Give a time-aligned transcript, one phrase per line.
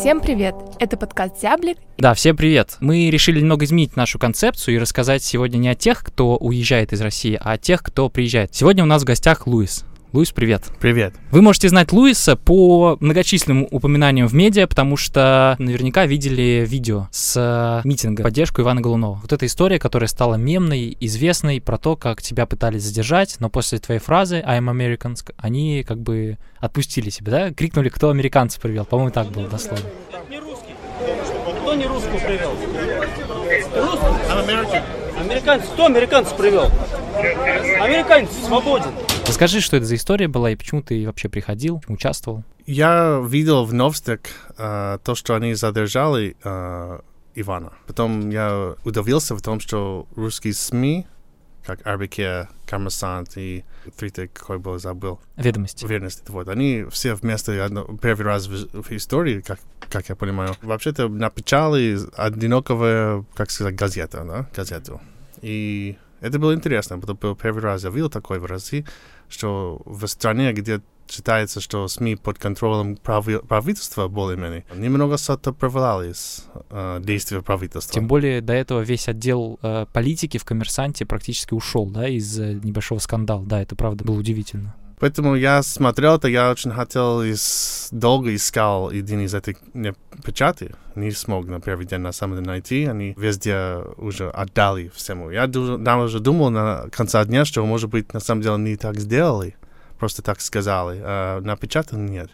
[0.00, 0.54] Всем привет!
[0.78, 1.76] Это подкаст «Зяблик».
[1.98, 2.78] Да, всем привет.
[2.80, 7.02] Мы решили немного изменить нашу концепцию и рассказать сегодня не о тех, кто уезжает из
[7.02, 8.54] России, а о тех, кто приезжает.
[8.54, 9.84] Сегодня у нас в гостях Луис.
[10.12, 10.64] Луис, привет.
[10.80, 11.14] Привет.
[11.30, 17.36] Вы можете знать Луиса по многочисленным упоминаниям в медиа, потому что наверняка видели видео с
[17.36, 19.20] э, митинга в поддержку Ивана Голунова.
[19.22, 23.78] Вот эта история, которая стала мемной, известной, про то, как тебя пытались задержать, но после
[23.78, 27.54] твоей фразы «I'm American», они как бы отпустили себя, да?
[27.54, 28.84] Крикнули, кто американцев привел.
[28.84, 29.84] По-моему, так было дословно.
[30.28, 30.74] Не русский.
[31.60, 32.50] Кто не русского привел?
[33.76, 34.82] Русский?
[35.20, 35.66] Американец.
[35.72, 36.68] Кто американцев привел?
[37.80, 38.90] Американец свободен.
[39.30, 42.42] Расскажи, что это за история была и почему ты вообще приходил, участвовал?
[42.66, 44.18] Я видел в новостях
[44.58, 47.00] э, то, что они задержали э,
[47.36, 47.72] Ивана.
[47.86, 51.06] Потом я удивился в том, что русские СМИ,
[51.64, 53.64] как РБК, Коммерсант и
[53.96, 55.20] третий, какой был, забыл.
[55.36, 55.86] Ведомости.
[55.86, 56.24] Ведомости.
[56.26, 61.08] Вот, они все вместе одно, первый раз в, в истории, как, как я понимаю, вообще-то
[61.08, 65.00] напечатали одинаковая, как сказать, газета, да, газету.
[65.40, 68.84] И это было интересно, потому что первый раз я видел такой в России,
[69.30, 76.44] что в стране, где считается, что СМИ под контролем прави, правительства более-менее, немного что-то провалились
[76.70, 77.92] э, действия правительства.
[77.92, 82.54] Тем более до этого весь отдел э, политики в «Коммерсанте» практически ушел, да, из э,
[82.62, 83.44] небольшого скандала.
[83.44, 84.74] Да, это правда было удивительно.
[85.00, 87.34] Поэтому я смотрел это, я очень хотел, и
[87.90, 89.56] долго искал один из этих
[90.24, 90.74] печати.
[90.94, 92.84] Не смог на первый день на самом деле найти.
[92.84, 95.30] Они везде уже отдали всему.
[95.30, 99.56] Я даже думал на конце дня, что, может быть, на самом деле не так сделали.
[99.98, 101.00] Просто так сказали.
[101.02, 102.30] А напечатали нет.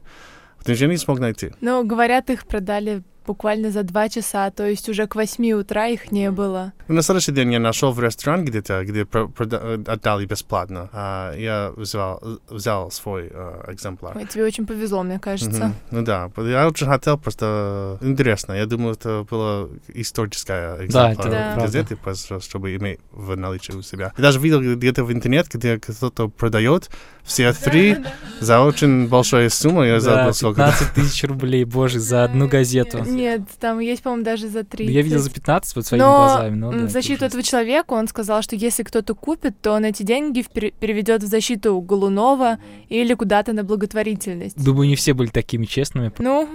[0.58, 1.52] Потому что я не смог найти.
[1.60, 6.12] Но, говорят, их продали буквально за два часа, то есть уже к восьми утра их
[6.12, 6.72] не было.
[6.88, 10.88] На следующий день я нашел в ресторан где-то, где прода- отдали бесплатно.
[10.92, 14.16] А я взял, взял свой э, экземпляр.
[14.16, 15.62] Ой, тебе очень повезло, мне кажется.
[15.62, 15.72] Mm-hmm.
[15.90, 18.52] Ну да, я очень хотел, просто интересно.
[18.52, 23.82] Я думаю, это была историческая экземпляр да, это газеты, просто, чтобы иметь в наличии у
[23.82, 24.12] себя.
[24.16, 26.90] Я даже видел где-то в интернете, где кто-то продает
[27.24, 27.96] все три
[28.40, 29.82] за очень большую сумму.
[29.82, 30.60] Я забыл, Да, сколько.
[30.62, 33.04] 15 тысяч рублей, боже, за одну газету.
[33.16, 34.94] Нет, там есть, по-моему, даже за 30.
[34.94, 36.54] Я видел за 15 вот своими Но глазами.
[36.54, 39.84] но м, да, в защиту этого человека он сказал, что если кто-то купит, то он
[39.84, 44.62] эти деньги впер- переведет в защиту Голунова или куда-то на благотворительность.
[44.62, 46.12] Думаю, не все были такими честными.
[46.18, 46.48] Ну,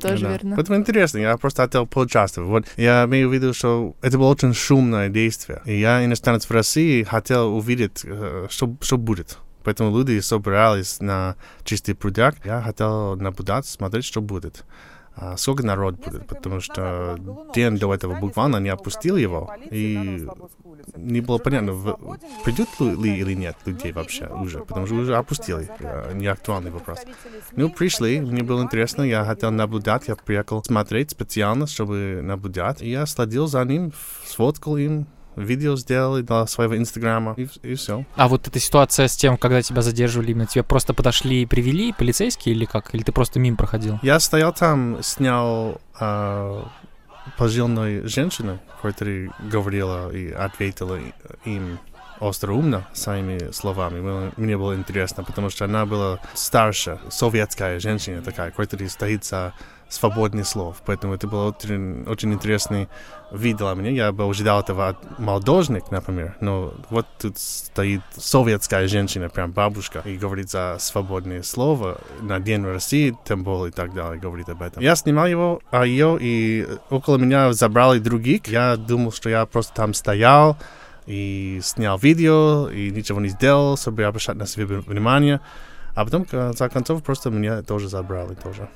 [0.00, 0.30] тоже Да.
[0.30, 0.56] верно.
[0.56, 2.48] Поэтому интересно, я просто хотел поучаствовать.
[2.50, 5.60] Вот я имею в виду, что это было очень шумное действие.
[5.64, 9.38] И я, иностранец в России, хотел увидеть, э, что, что будет.
[9.64, 12.36] Поэтому люди собирались на чистый прудяк.
[12.44, 14.62] Я хотел наблюдать, смотреть, что будет.
[15.36, 17.16] Сколько народ будет, потому что
[17.54, 20.26] день до этого буквально не опустил его, и
[20.96, 25.68] не было понятно, в- придут ли или нет людей вообще уже, потому что уже опустили,
[26.14, 26.98] не актуальный вопрос.
[27.52, 32.90] Ну, пришли, мне было интересно, я хотел наблюдать, я приехал смотреть специально, чтобы наблюдать, и
[32.90, 33.92] я следил за ним,
[34.26, 38.04] сфоткал им, видео сделали для своего инстаграма, и, и все.
[38.16, 41.92] А вот эта ситуация с тем, когда тебя задерживали, именно тебе просто подошли и привели
[41.92, 42.94] полицейские или как?
[42.94, 43.98] Или ты просто мимо проходил?
[44.02, 46.62] Я стоял там, снял э,
[47.38, 50.98] пожилой женщину, которая говорила и ответила
[51.44, 51.78] им
[52.20, 54.00] остроумно своими словами.
[54.00, 59.52] Было- Мне было интересно, потому что она была старше, советская женщина такая, которая стоит за
[59.88, 60.82] свободный слов.
[60.84, 62.88] Поэтому это было очень, очень интересный
[63.30, 63.90] вид для меня.
[63.90, 70.02] Я бы ожидал этого от молодожник, например, но вот тут стоит советская женщина, прям бабушка,
[70.04, 74.62] и говорит за свободное слово на День России, тем более и так далее, говорит об
[74.62, 74.82] этом.
[74.82, 78.46] Я снимал его, а ее, и около меня забрали других.
[78.46, 80.56] Я думал, что я просто там стоял,
[81.06, 85.40] и снял видео, и ничего не сделал, чтобы обращать на себя внимание.
[85.94, 88.68] А потом, в конце концов, просто меня тоже забрали тоже.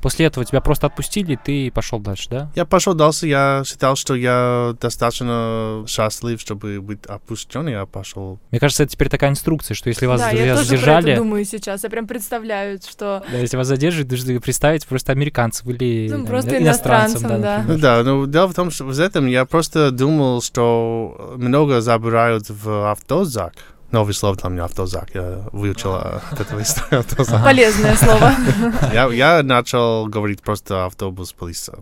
[0.00, 2.50] После этого тебя просто отпустили, и ты пошел дальше, да?
[2.54, 8.38] Я пошел дальше, я считал, что я достаточно счастлив, чтобы быть опущен, я пошел.
[8.50, 11.22] Мне кажется, это теперь такая инструкция, что если вас да, я тоже про задержали, это
[11.22, 11.84] думаю сейчас.
[11.84, 16.58] Я прям представляю, что да, если вас задерживают, нужно представить просто американцев или Ну, просто
[16.58, 17.56] иностранцев, иностранцам, да.
[17.58, 17.80] Ну например.
[17.80, 22.90] да, но дело в том, что в этом я просто думал, что много забирают в
[22.90, 23.54] автозак.
[23.96, 25.14] Новый слово для меня автозак.
[25.14, 27.42] Я выучил э, от этого историю автозак.
[27.42, 28.34] полезное слово.
[28.92, 31.78] Я, я начал говорить просто автобус, полиция,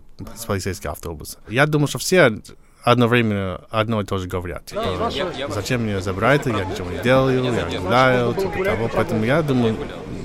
[0.47, 1.37] полицейский автобус.
[1.49, 2.39] Я думал, что все
[2.85, 4.65] одновременно одно и то же говорят.
[4.65, 5.11] Типа,
[5.49, 8.89] зачем меня забрать, я ничего не делаю, я гуляю, типа того.
[8.93, 9.75] Поэтому я думаю,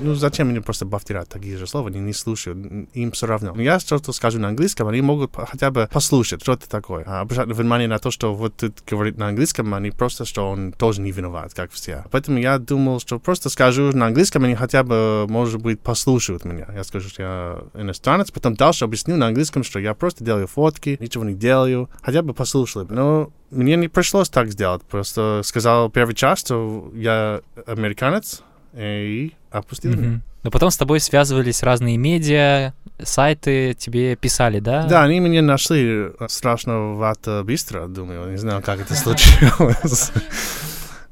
[0.01, 2.57] ну, зачем мне просто повторять такие же слова, они не слушают,
[2.93, 3.59] им все равно.
[3.59, 7.03] Я что-то скажу на английском, они могут хотя бы послушать, что это такое.
[7.07, 10.71] А обращать внимание на то, что вот тут говорит на английском, они просто, что он
[10.71, 12.05] тоже не виноват, как все.
[12.11, 16.67] Поэтому я думал, что просто скажу на английском, они хотя бы, может быть, послушают меня.
[16.75, 20.97] Я скажу, что я иностранец, потом дальше объясню на английском, что я просто делаю фотки,
[20.99, 22.87] ничего не делаю, хотя бы послушали.
[22.89, 28.41] Но мне не пришлось так сделать, просто сказал первый час, что я американец,
[28.73, 30.01] и опустил Мгм.
[30.01, 30.21] меня.
[30.43, 34.85] Но потом с тобой связывались разные медиа, сайты, тебе писали, да?
[34.87, 40.11] Да, они меня нашли страшновато быстро, думаю, не знаю, как это случилось.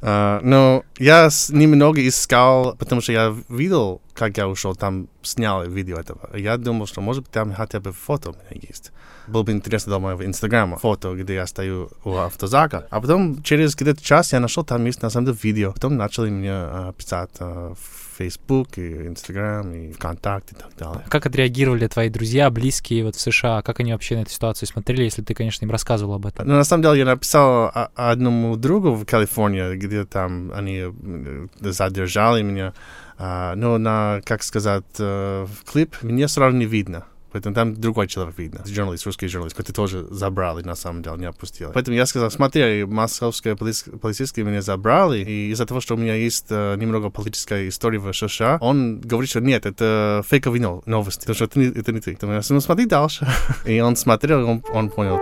[0.02, 5.98] А, Но я немного искал, потому что я видел, как я ушел, там снял видео
[5.98, 6.36] этого.
[6.36, 8.92] Я думал, что, может быть, там хотя бы фото у меня есть.
[9.30, 12.88] Было бы интересно для моего инстаграма фото, где я стою у автозака.
[12.90, 15.72] А потом через где-то час я нашел, там есть на самом деле видео.
[15.72, 21.06] Потом начали мне а, писать а, в Facebook и Инстаграм и ВКонтакте и так далее.
[21.10, 23.62] Как отреагировали твои друзья, близкие вот в США?
[23.62, 26.46] Как они вообще на эту ситуацию смотрели, если ты, конечно, им рассказывал об этом?
[26.46, 31.48] Ну, на самом деле, я написал о- одному другу в Калифорнии, где там они э,
[31.62, 32.74] задержали меня.
[33.18, 37.06] А, но на, как сказать, э, в клип мне сразу не видно.
[37.32, 38.64] Поэтому там другой человек видно.
[38.66, 41.70] Журналист, русский журналист, который тоже забрали, на самом деле, не опустили.
[41.74, 46.48] Поэтому я сказал, смотри, московские полицейские меня забрали, и из-за того, что у меня есть
[46.50, 51.36] э, немного политической истории в США, он говорит, что нет, это фейковые нов- новости, потому
[51.36, 52.12] что это не, это не ты.
[52.12, 53.28] Я сказал, ну, смотри дальше.
[53.66, 55.20] И он смотрел, он, он понял,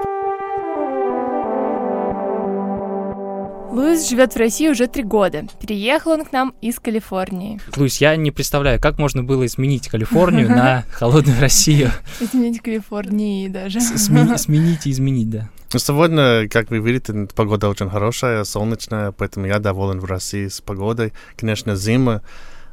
[3.78, 5.46] Луис живет в России уже три года.
[5.62, 7.62] Переехал он к нам из Калифорнии.
[7.76, 11.92] Луис, я не представляю, как можно было изменить Калифорнию на холодную Россию.
[12.20, 13.80] Изменить Калифорнии даже.
[14.38, 15.50] Сменить и изменить, да.
[15.74, 20.60] Ну, сегодня, как вы видите, погода очень хорошая, солнечная, поэтому я доволен в России с
[20.60, 21.14] погодой.
[21.36, 22.24] Конечно, зима,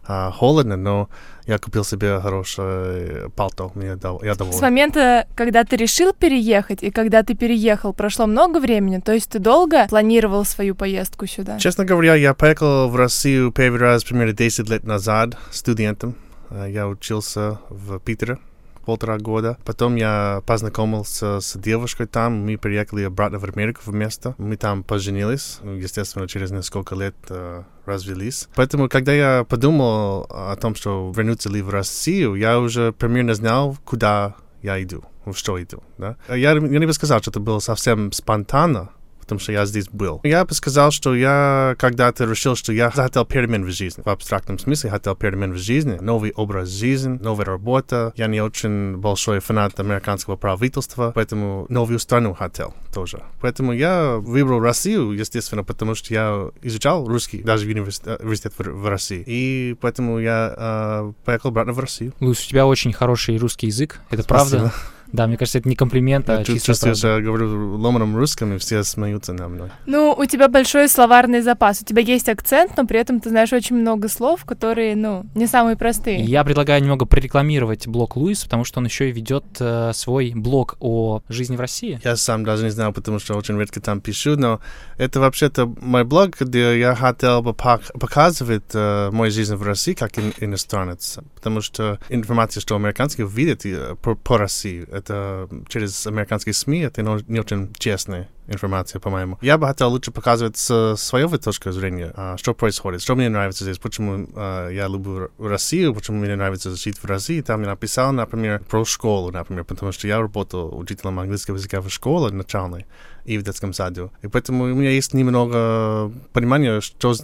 [0.07, 1.09] а, холодно, но
[1.47, 4.61] я купил себе хорошее пальто, мне дов- я С доволен.
[4.61, 9.39] момента, когда ты решил переехать и когда ты переехал, прошло много времени, то есть ты
[9.39, 11.59] долго планировал свою поездку сюда?
[11.59, 16.15] Честно говоря, я поехал в Россию первый раз примерно 10 лет назад студентом.
[16.51, 18.39] А, Я учился в Питере
[18.85, 19.59] полтора года.
[19.65, 22.45] Потом я познакомился с девушкой там.
[22.45, 24.35] Мы приехали обратно в Америку вместе.
[24.39, 25.59] Мы там поженились.
[25.63, 28.49] Естественно, через несколько лет э, развелись.
[28.55, 33.77] Поэтому, когда я подумал о том, что вернуться ли в Россию, я уже примерно знал,
[33.85, 35.83] куда я иду, в что иду.
[35.99, 36.17] Да?
[36.29, 38.91] Я, я не бы сказал, что это было совсем спонтанно,
[39.25, 40.21] потому что я здесь был.
[40.23, 44.03] Я бы сказал, что я когда-то решил, что я хотел перемен в жизни.
[44.05, 45.99] В абстрактном смысле хотел перемен в жизни.
[46.01, 48.13] Новый образ жизни, новая работа.
[48.17, 53.23] Я не очень большой фанат американского правительства, поэтому новую страну хотел тоже.
[53.41, 58.63] Поэтому я выбрал Россию, естественно, потому что я изучал русский даже в университете, университет в,
[58.63, 59.25] в России.
[59.27, 62.13] И поэтому я э, поехал обратно в Россию.
[62.21, 64.73] Луис, у тебя очень хороший русский язык, это правда?
[65.15, 66.99] Да, мне кажется, это не комплимент, а Я чувствую, правда.
[66.99, 69.71] что я говорю ломаным русским, и все смеются на мной.
[69.87, 71.83] Ну, у тебя большой словарный запас.
[71.83, 75.47] У тебя есть акцент, но при этом ты знаешь очень много слов, которые, ну, не
[75.47, 76.21] самые простые.
[76.25, 80.77] Я предлагаю немного прорекламировать блог Луис, потому что он еще и ведет э, свой блог
[80.81, 82.01] о жизни в России.
[82.03, 84.59] Я сам даже не знал, потому что очень редко там пишу, но
[84.99, 89.93] это вообще-то мой блог, где я хотел бы пок- показывать э, мою жизнь в России
[89.95, 91.19] как ин- иностранец.
[91.37, 97.03] Потому что информация, что американские видят э, по, по России, это через американские СМИ, это
[97.03, 99.39] не, очень честная информация, по-моему.
[99.41, 103.65] Я бы хотел лучше показывать с своей точки зрения, а, что происходит, что мне нравится
[103.65, 107.41] здесь, почему а, я люблю Россию, почему мне нравится жить в России.
[107.41, 111.89] Там я написал, например, про школу, например, потому что я работал учителем английского языка в
[111.91, 112.87] школе начальной
[113.25, 114.13] и в детском саду.
[114.23, 117.15] И поэтому у меня есть немного понимания, что,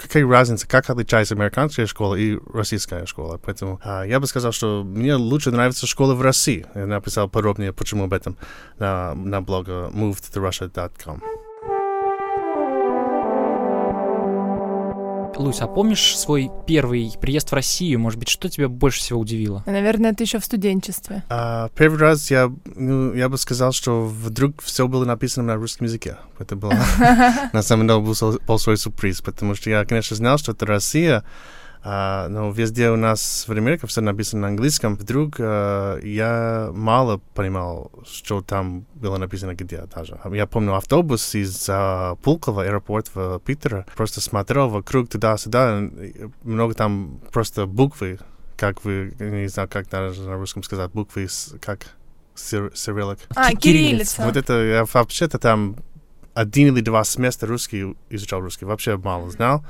[0.00, 3.38] какая разница, как отличается американская школа и российская школа.
[3.42, 6.66] Поэтому а, я бы сказал, что мне лучше нравится школа в России.
[6.74, 8.36] Я написал подробнее, почему об этом
[8.78, 11.43] на, на блоге movedtorussia.com.
[15.36, 18.00] Луис, а помнишь свой первый приезд в Россию?
[18.00, 19.62] Может быть, что тебя больше всего удивило?
[19.66, 21.22] Наверное, это еще в студенчестве.
[21.28, 25.86] А, первый раз я, ну, я бы сказал, что вдруг все было написано на русском
[25.86, 26.16] языке.
[26.38, 26.74] Это было,
[27.52, 28.14] на самом деле, был
[28.46, 31.24] большой сюрприз, потому что я, конечно, знал, что это Россия,
[31.86, 34.96] а, но везде у нас в Америке все написано на английском.
[34.96, 40.18] Вдруг а, я мало понимал, что там было написано где даже.
[40.32, 45.82] Я помню автобус из а, Пулково, аэропорт в Питере, просто смотрел вокруг туда-сюда,
[46.42, 48.18] много там просто буквы,
[48.56, 51.28] как вы, не знаю, как даже на русском сказать, буквы,
[51.60, 51.80] как
[52.34, 53.18] сир- цириллик.
[53.36, 54.22] А, Ки- кириллица.
[54.24, 55.76] Вот это я вообще-то там
[56.32, 59.64] один или два семестра русский изучал русский, вообще мало знал.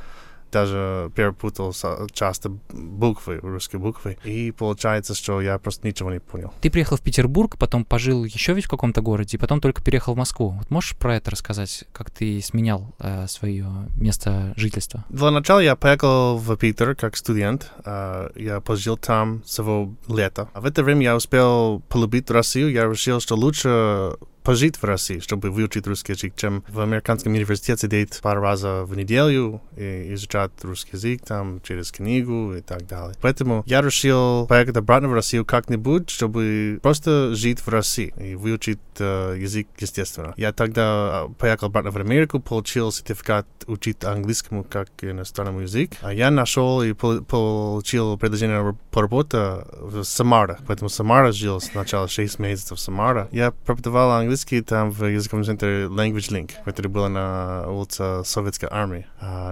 [0.54, 1.75] Даже перепутал
[2.12, 4.16] часто буквы, русские буквы.
[4.25, 6.52] И получается, что я просто ничего не понял.
[6.61, 10.14] Ты приехал в Петербург, потом пожил еще ведь в каком-то городе, и потом только переехал
[10.14, 10.54] в Москву.
[10.58, 15.04] Вот можешь про это рассказать, как ты сменял э, свое место жительства?
[15.08, 17.73] Для начала я поехал в Питер как студент.
[17.84, 20.49] А, Я пожил там всего лета.
[20.52, 22.70] А в это время я успел полюбить Россию.
[22.70, 27.82] Я решил, что лучше пожить в России, чтобы выучить русский язык, чем в американском университете
[27.82, 33.16] сидеть пару раз в неделю и изучать русский язык там через книгу и так далее.
[33.20, 38.78] Поэтому я решил поехать обратно в Россию как-нибудь, чтобы просто жить в России и выучить
[38.98, 40.34] э, язык естественно.
[40.36, 45.92] Я тогда поехал обратно в Америку, получил сертификат учить английскому как иностранному язык.
[46.02, 50.58] А я нашел и пол- получил предложение по работе в Самара.
[50.66, 53.28] Поэтому Самара жил сначала 6 месяцев в Самара.
[53.32, 54.33] Я преподавал английский
[54.66, 59.06] там в языковом центре Language Link, который был на улице Советской армии,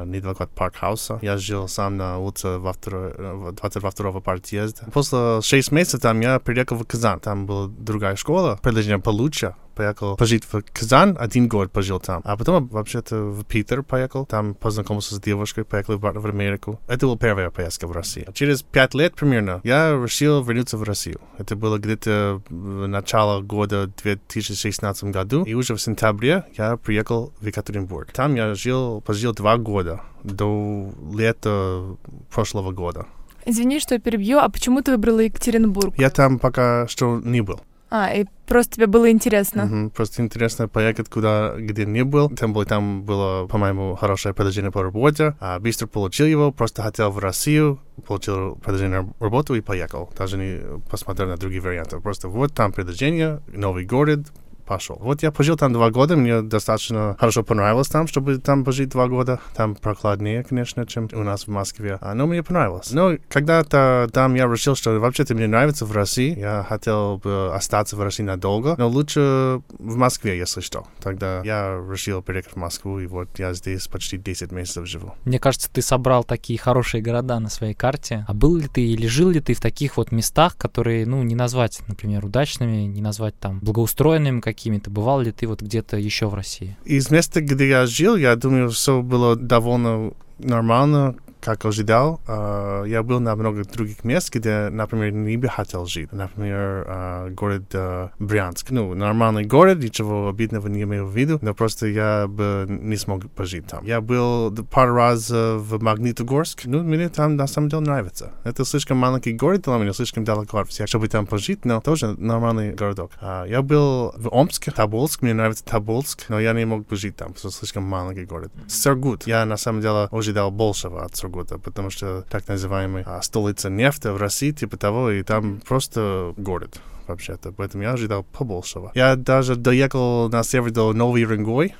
[0.06, 1.18] недалеко от Паркхауса.
[1.22, 4.86] Я жил сам на улице во второй, э, 22 подъезда.
[4.92, 7.20] После 6 месяцев там я приехал в Казань.
[7.20, 12.22] Там была другая школа, предложение получше поехал пожить в Казань, один год пожил там.
[12.24, 16.80] А потом вообще-то в Питер поехал, там познакомился с девушкой, поехал в Америку.
[16.88, 18.26] Это была первая поездка в Россию.
[18.34, 21.20] Через пять лет примерно я решил вернуться в Россию.
[21.38, 25.44] Это было где-то в начало года 2016 году.
[25.44, 28.12] И уже в сентябре я приехал в Екатеринбург.
[28.12, 31.96] Там я жил, пожил два года до лета
[32.30, 33.06] прошлого года.
[33.44, 35.94] Извини, что перебью, а почему ты выбрала Екатеринбург?
[35.98, 37.60] Я там пока что не был.
[37.94, 39.66] А, и просто тебе было интересно.
[39.66, 39.90] Мгм.
[39.90, 42.30] Просто интересно поехать куда, где не был.
[42.30, 45.36] Тем более там было, по-моему, хорошее предложение по работе.
[45.40, 50.10] А быстро получил его, просто хотел в Россию, получил предложение на работу и поехал.
[50.16, 52.00] Даже не посмотрел на другие варианты.
[52.00, 54.32] Просто вот там предложение, новый город,
[54.62, 54.96] пошел.
[55.00, 59.08] Вот я пожил там два года, мне достаточно хорошо понравилось там, чтобы там пожить два
[59.08, 59.40] года.
[59.54, 61.98] Там прохладнее, конечно, чем у нас в Москве.
[62.00, 62.90] А, но мне понравилось.
[62.92, 66.38] Но когда-то там я решил, что вообще-то мне нравится в России.
[66.38, 70.86] Я хотел бы остаться в России надолго, но лучше в Москве, если что.
[71.00, 75.14] Тогда я решил переехать в Москву, и вот я здесь почти 10 месяцев живу.
[75.24, 78.24] Мне кажется, ты собрал такие хорошие города на своей карте.
[78.28, 81.34] А был ли ты или жил ли ты в таких вот местах, которые, ну, не
[81.34, 84.90] назвать, например, удачными, не назвать там благоустроенными какими-то?
[84.90, 86.76] Бывал ли ты вот где-то еще в России?
[86.84, 92.20] Из места, где я жил, я думаю, все было довольно нормально, как ожидал.
[92.26, 96.12] А, я был на много других мест, где, например, не бы хотел жить.
[96.12, 98.70] Например, а, город а, Брянск.
[98.70, 103.28] Ну, нормальный город, ничего обидного не имею в виду, но просто я бы не смог
[103.30, 103.84] пожить там.
[103.84, 106.62] Я был пару раз э, в Магнитогорск.
[106.64, 108.32] Ну, мне там на самом деле нравится.
[108.44, 112.14] Это слишком маленький город для меня, слишком далеко от всех, чтобы там пожить, но тоже
[112.18, 113.10] нормальный городок.
[113.20, 117.32] А, я был в Омске, Тобольск, мне нравится Тобольск, но я не мог пожить там,
[117.32, 118.52] потому что слишком маленький город.
[118.68, 119.26] Сургут.
[119.26, 124.08] Я на самом деле ожидал большего от Сургута, потому что так называемый а, столица нефти
[124.08, 128.92] в России, типа того, и там просто город вообще-то, поэтому я ожидал побольшего.
[128.94, 131.74] Я даже доехал на север до Новый Уренгой,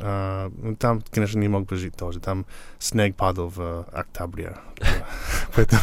[0.00, 2.20] а, ну, там, конечно, не мог бы жить тоже.
[2.20, 2.46] Там
[2.78, 4.56] снег падал в э, октябре.
[5.56, 5.82] Поэтому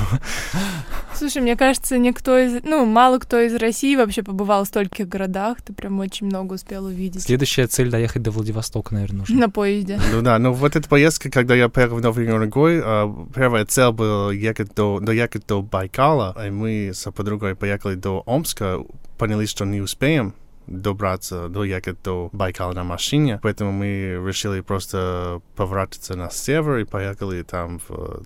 [1.13, 2.63] Слушай, мне кажется, никто из...
[2.63, 5.61] Ну, мало кто из России вообще побывал в стольких городах.
[5.61, 7.21] Ты прям очень много успел увидеть.
[7.21, 9.39] Следующая цель доехать до Владивостока, наверное, нужно.
[9.39, 9.99] На поезде.
[10.11, 13.91] Ну да, но вот эта поездка, когда я поехал в Новый Уренгой, а, первая цель
[13.91, 18.79] была ехать до, доехать до Байкала, и мы с подругой поехали до Омска,
[19.17, 20.33] поняли, что не успеем
[20.67, 27.43] добраться, доехать до Байкала на машине, поэтому мы решили просто поворачиваться на север и поехали
[27.43, 28.23] там в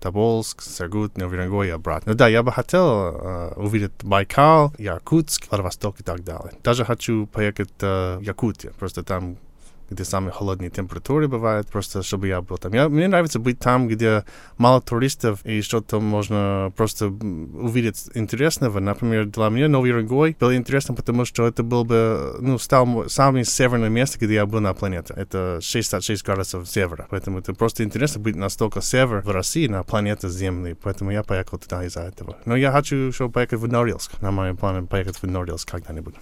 [0.00, 2.12] Тоболск, Сургут, Новый Уренгой и обратно.
[2.12, 6.52] Ну да, я бы хотел э, увидеть Байкал, Якутск, Владивосток и так далее.
[6.62, 9.36] Даже хочу поехать э, в Якутию, просто там
[9.92, 12.72] где самые холодные температуры бывают, просто чтобы я был там.
[12.72, 14.24] Я, мне нравится быть там, где
[14.58, 18.80] мало туристов и что-то можно просто увидеть интересного.
[18.80, 23.08] Например, для меня Новый Уренгой было интересно, потому что это был бы, ну, стал мо-
[23.08, 25.14] самое северное место, где я был на планете.
[25.16, 27.06] Это 66 градусов севера.
[27.10, 30.74] Поэтому это просто интересно быть настолько север в России, на планете Земли.
[30.82, 32.36] Поэтому я поехал туда из-за этого.
[32.44, 34.20] Но я хочу еще поехать в Норильск.
[34.22, 36.14] На моем плане поехать в Норильск когда-нибудь.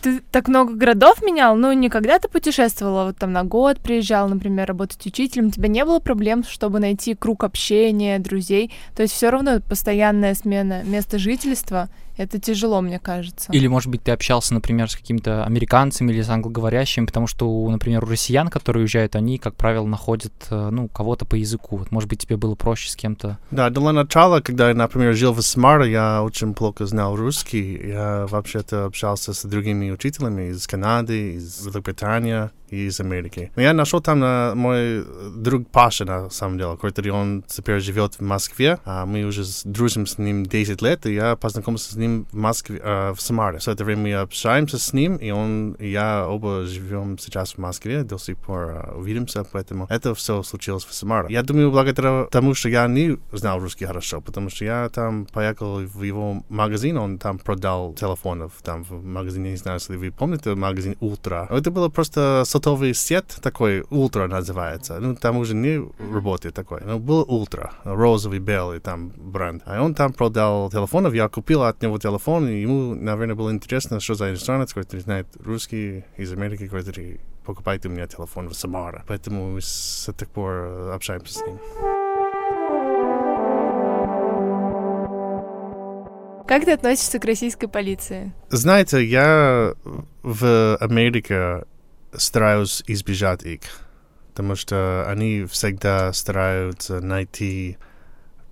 [0.00, 4.28] Ты так много городов менял, ну, не когда ты путешествовала, вот там на год приезжал,
[4.28, 8.72] например, работать учителем, у тебя не было проблем, чтобы найти круг общения, друзей?
[8.96, 13.52] То есть все равно постоянная смена места жительства, это тяжело, мне кажется.
[13.52, 17.70] Или, может быть, ты общался, например, с какими-то американцами или с англоговорящими, потому что, у,
[17.70, 21.76] например, у россиян, которые уезжают, они, как правило, находят, э, ну, кого-то по языку.
[21.76, 23.38] Вот, может быть, тебе было проще с кем-то.
[23.50, 27.88] Да, для начала, когда я, например, жил в Самаре, я очень плохо знал русский.
[27.88, 32.50] Я вообще-то общался с другими учителями из Канады, из Великобритании.
[32.68, 33.50] Из Америки.
[33.56, 35.04] Но я нашел там на мой
[35.36, 40.06] друг Паша, на самом деле, который он теперь живет в Москве, а мы уже дружим
[40.06, 43.58] с ним 10 лет, и я познакомился с ним в Москве, э, в Самаре.
[43.58, 47.58] Все это время мы общаемся с ним, и он, и я оба живем сейчас в
[47.58, 51.28] Москве, до сих пор э, увидимся, поэтому это все случилось в Самаре.
[51.30, 55.80] Я думаю, благодаря тому, что я не знал русский хорошо, потому что я там поехал
[55.80, 60.54] в его магазин, он там продал телефонов, там в магазине, не знаю, если вы помните,
[60.54, 61.46] магазин Ультра.
[61.50, 64.98] Это было просто сотовый сет такой, Ультра называется.
[64.98, 66.80] Ну, там уже не работает такой.
[66.84, 69.62] Но был Ультра, розовый, белый там бренд.
[69.66, 74.00] А он там продал телефонов, я купил от него телефон, и ему, наверное, было интересно,
[74.00, 79.04] что за иностранец, который знает русский из Америки, который покупает у меня телефон в Самара.
[79.06, 81.58] Поэтому мы с тех пор общаемся с ним.
[86.46, 88.32] Как ты относишься к российской полиции?
[88.48, 89.74] Знаете, я
[90.22, 91.64] в Америке
[92.18, 93.60] стараюсь избежать их,
[94.32, 97.76] потому что они всегда стараются найти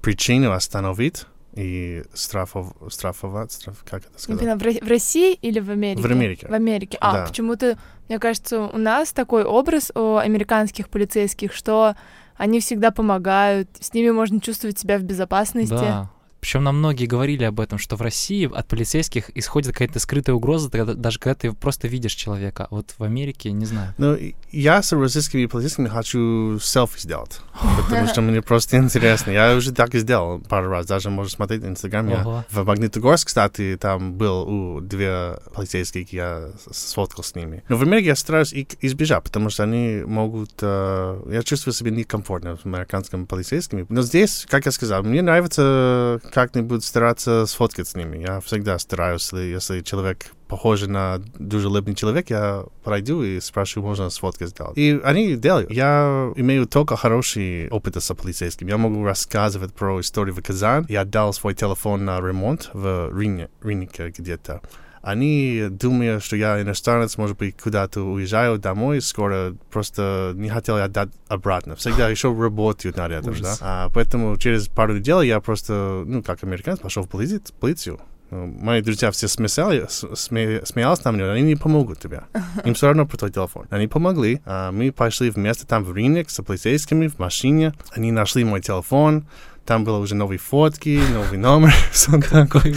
[0.00, 4.42] причину остановить и страфов, страфовать, страф, как это сказать?
[4.42, 6.02] Именно в, Ро- в России или в Америке?
[6.02, 6.46] В Америке.
[6.48, 6.98] В Америке.
[7.00, 7.26] А, Да.
[7.26, 7.78] почему-то,
[8.08, 11.94] мне кажется, у нас такой образ о американских полицейских, что
[12.36, 15.70] они всегда помогают, с ними можно чувствовать себя в безопасности.
[15.74, 16.10] Да.
[16.42, 20.68] Причем нам многие говорили об этом, что в России от полицейских исходит какая-то скрытая угроза,
[20.68, 22.66] даже когда ты просто видишь человека.
[22.70, 23.94] Вот в Америке, не знаю.
[23.96, 24.18] Ну,
[24.50, 27.40] я с российскими полицейскими хочу селфи сделать,
[27.76, 29.30] потому что мне просто интересно.
[29.30, 32.08] Я уже так и сделал пару раз, даже можно смотреть в Инстаграм.
[32.08, 32.44] Я Ого.
[32.50, 37.62] в Магнитогорск, кстати, там был у две полицейских, я сфоткал с ними.
[37.68, 40.50] Но в Америке я стараюсь их избежать, потому что они могут...
[40.60, 43.86] э, я чувствую себя некомфортно с американскими полицейскими.
[43.88, 48.18] Но здесь, как я сказал, мне нравится как-нибудь стараться сфоткать с ними.
[48.18, 54.10] Я всегда стараюсь, если, если человек похож на дружелюбный человек, я пройду и спрашиваю, можно
[54.10, 54.76] сфоткать сделать.
[54.76, 55.70] И они делают.
[55.70, 58.66] Я имею только хороший опыт с полицейским.
[58.66, 60.86] Я могу рассказывать про историю в Казань.
[60.88, 64.60] Я дал свой телефон на ремонт в Рине, Риннике где-то.
[65.02, 71.08] Они думают, что я иностранец, может быть, куда-то уезжаю домой скоро, просто не хотел отдать
[71.28, 71.74] обратно.
[71.76, 73.30] Всегда еще работают над этим, да.
[73.30, 73.58] Ужас.
[73.60, 78.00] А, поэтому через пару недель я просто, ну, как американец, пошел в полицию.
[78.30, 82.22] Ну, Мои друзья все смеяли, сме- смеялись на меня, они не помогут тебе.
[82.64, 83.66] Им все равно про твой телефон.
[83.70, 84.40] Они помогли.
[84.46, 87.74] А, мы пошли вместе там в Ринник с полицейскими в машине.
[87.90, 89.26] Они нашли мой телефон.
[89.66, 91.74] Там было уже новые фотки, новый номер.
[91.92, 92.72] всё Какой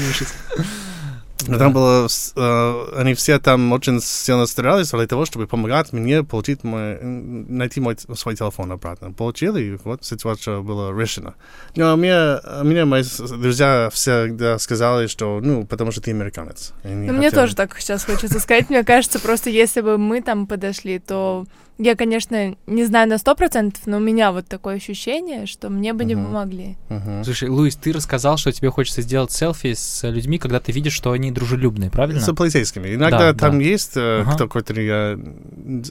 [1.47, 6.23] но там было, э, они все там очень сильно старались для того, чтобы помогать мне
[6.23, 9.11] получить мой, найти мой свой телефон обратно.
[9.11, 11.35] Получили, и вот ситуация была решена.
[11.75, 13.03] Но мне, мне мои
[13.37, 16.73] друзья всегда сказали, что, ну, потому что ты американец.
[16.83, 17.29] Ну, мне хотели.
[17.29, 18.69] тоже так сейчас хочется сказать.
[18.69, 21.45] Мне кажется, просто если бы мы там подошли, то
[21.77, 25.93] я, конечно, не знаю на сто процентов, но у меня вот такое ощущение, что мне
[25.93, 26.25] бы не Мгм.
[26.27, 26.77] помогли.
[26.89, 27.23] Мгм.
[27.23, 31.11] Слушай, Луис, ты рассказал, что тебе хочется сделать селфи с людьми, когда ты видишь, что
[31.11, 32.21] они дружелюбные, правильно?
[32.21, 32.95] С полицейскими.
[32.95, 33.65] Иногда Да, там да.
[33.65, 34.31] есть Ага.
[34.33, 35.19] кто, который я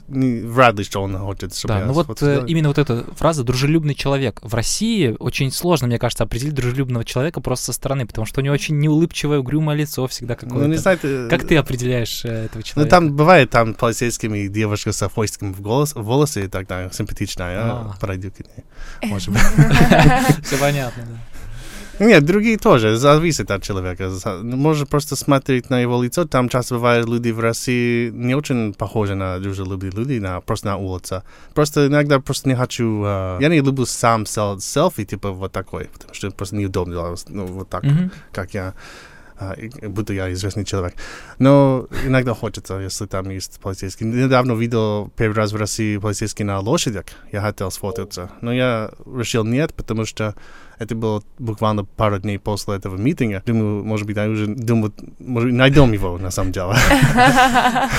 [0.07, 2.77] не вряд ли, что он хочет, чтобы Да, я ну вот фото э, именно вот
[2.77, 4.39] эта фраза «дружелюбный человек».
[4.41, 8.43] В России очень сложно, мне кажется, определить дружелюбного человека просто со стороны, потому что у
[8.43, 10.65] него очень неулыбчивое, угрюмое лицо всегда какое-то.
[10.65, 12.89] Ну, не знаю, ты- Как ты определяешь э, этого Ну, человека?
[12.95, 16.49] там бывает там полицейскими девушка с хвостиком в, голос, в волосы
[16.93, 17.95] симпатичная, я А.
[17.99, 18.63] пройду к ней,
[19.11, 19.41] может быть.
[20.43, 21.19] Все понятно, да.
[22.05, 24.11] Нет, другие тоже, зависит от человека.
[24.43, 26.25] Ну, Можно просто смотреть на его лицо.
[26.25, 30.75] Там часто бывают люди в России не очень похожи на дружелюбные люди, на, просто на
[30.77, 31.21] улице.
[31.53, 33.01] Просто иногда просто не хочу...
[33.05, 37.45] э, я не люблю сам сел- селфи, типа вот такой, потому что просто неудобно, ну,
[37.45, 38.11] вот так, Мгм.
[38.33, 38.73] как я, а,
[39.81, 40.95] будто я известный человек.
[41.39, 44.05] Но иногда хочется, если там есть полицейский.
[44.05, 47.05] Недавно видел первый раз в России полицейский на лошадях.
[47.31, 50.35] Я хотел сфотаться, но я решил нет, потому что
[50.77, 53.41] это было буквально пару дней после этого митинга.
[53.45, 56.75] Думаю, может быть, я уже думаю, может найдем его на самом деле.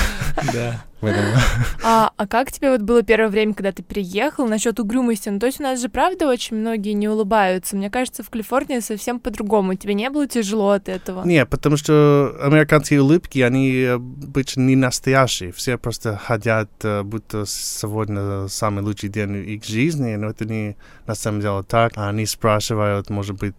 [0.53, 0.85] Да.
[1.83, 5.29] А, а как тебе вот было первое время, когда ты приехал, насчет угрюмости?
[5.29, 7.75] Ну, то есть у нас же, правда, очень многие не улыбаются.
[7.75, 9.75] Мне кажется, в Калифорнии совсем по-другому.
[9.75, 11.23] Тебе не было тяжело от этого?
[11.23, 15.51] Нет, потому что американские улыбки, они обычно не настоящие.
[15.51, 21.15] Все просто хотят, э, будто сегодня самый лучший день их жизни, но это не на
[21.15, 21.93] самом деле так.
[21.95, 23.55] Они спрашивают, может быть,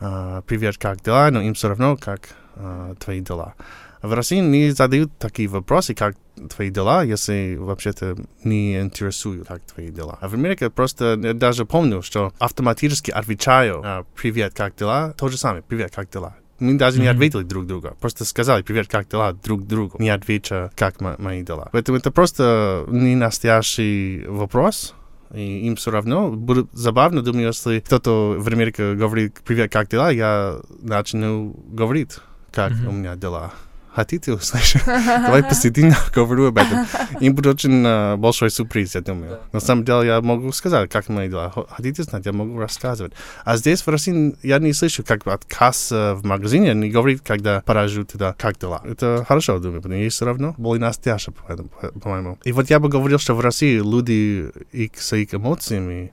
[0.00, 3.54] э, привет, как дела, но им все равно, как э, твои дела.
[4.02, 6.16] В России не задают такие вопросы, как
[6.54, 10.18] твои дела, если вообще-то не интересуют, как твои дела.
[10.20, 15.36] А в Америке просто даже помню, что автоматически отвечаю э, «Привет, как дела?» То же
[15.36, 17.96] самое «Привет, как дела?» Мы даже не ответили друг другу.
[18.00, 21.68] Просто сказали привет, как дела друг другу, не отвеча, как мо- мои дела.
[21.72, 24.94] Поэтому это просто не настоящий вопрос.
[25.32, 26.30] И им все равно.
[26.30, 32.18] Будет забавно, думаю, если кто-то в Америке говорит «Привет, как дела?», я начну говорить,
[32.50, 32.88] как Мгм.
[32.88, 33.52] у меня дела.
[33.94, 34.82] Хотите услышать?
[34.86, 36.86] Давай посидим, говорю об этом.
[37.20, 39.38] Им будет очень э, большой сюрприз, я думаю.
[39.52, 41.52] На самом деле я могу сказать, как мои дела.
[41.70, 43.12] Хотите знать, я могу рассказывать.
[43.44, 47.60] А здесь, в России, я не слышу, как отказ э, в магазине, не говорит, когда
[47.62, 48.80] поражу туда, как дела.
[48.84, 52.38] Это хорошо, думаю, потому что все равно более настоящее, по- по- по-моему.
[52.44, 56.12] И вот я бы говорил, что в России люди и с их эмоциями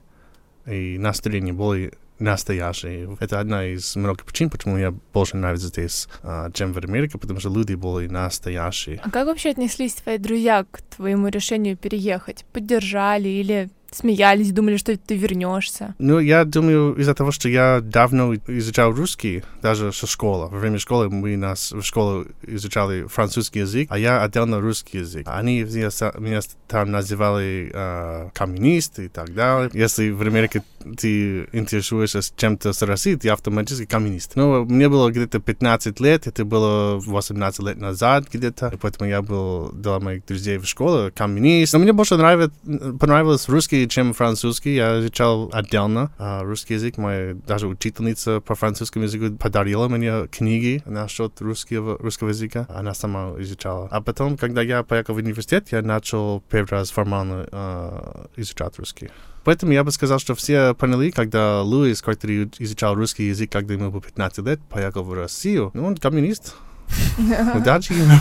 [0.66, 3.16] и настроением более настоящие.
[3.20, 7.40] Это одна из многих причин, почему мне больше нравится здесь, а, чем в Америке, потому
[7.40, 9.00] что люди более настоящие.
[9.02, 12.44] А как вообще отнеслись твои друзья к твоему решению переехать?
[12.52, 15.94] Поддержали или смеялись, думали, что ты вернешься?
[15.98, 20.48] Ну, я думаю, из-за того, что я давно изучал русский, даже со школы.
[20.48, 25.26] Во время школы мы нас в школе изучали французский язык, а я отдельно русский язык.
[25.28, 29.70] Они меня, меня там называли э, коммунист и так далее.
[29.72, 30.62] Если в Америке
[30.98, 34.32] ты интересуешься чем-то с Россией, ты автоматически коммунист.
[34.36, 39.70] Но мне было где-то 15 лет, это было 18 лет назад где-то, поэтому я был
[39.72, 41.72] для моих друзей в школе коммунист.
[41.72, 42.56] Но мне больше нравится,
[42.98, 44.74] понравилось русский, чем французский.
[44.74, 46.96] Я изучал отдельно а, русский язык.
[46.96, 52.66] Моя даже учительница по французскому языку подарила мне книги насчет русского, русского языка.
[52.68, 53.88] Она сама изучала.
[53.90, 59.10] А потом, когда я поехал в университет, я начал первый раз формально а, изучать русский.
[59.44, 63.92] Поэтому я бы сказал, что все поняли, когда Луис, который изучал русский язык, когда ему
[63.92, 66.56] было 15 лет, поехал в Россию, ну, он коммунист.
[67.54, 68.18] Удачи ему.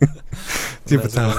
[0.84, 1.34] Типа того.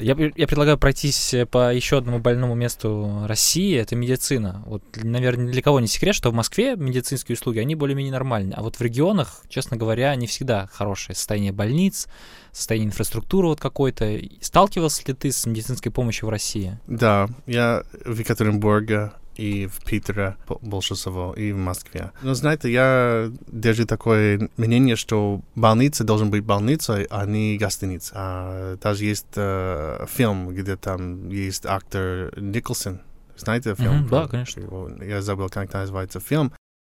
[0.00, 4.62] Я, я предлагаю пройтись э, по еще одному больному месту России, это медицина.
[4.66, 8.54] Вот, наверное, для кого не секрет, что в Москве медицинские услуги, они более-менее нормальные.
[8.54, 12.08] А вот в регионах, честно говоря, не всегда хорошее состояние больниц,
[12.52, 14.18] состояние инфраструктуры вот какой-то.
[14.40, 16.78] Сталкивался ли ты с медицинской помощью в России?
[16.86, 22.10] Да, я в Екатеринбурге и в Питере бо- больше всего, и в Москве.
[22.22, 28.12] Но знаете, я держу такое мнение, что больница должен быть больницей, а не гостиница.
[28.16, 33.00] А, даже есть э, фильм, где там есть актер Николсон.
[33.36, 33.98] Знаете фильм?
[34.00, 34.60] Мгм, да, конечно.
[35.04, 36.52] Я забыл, как называется фильм.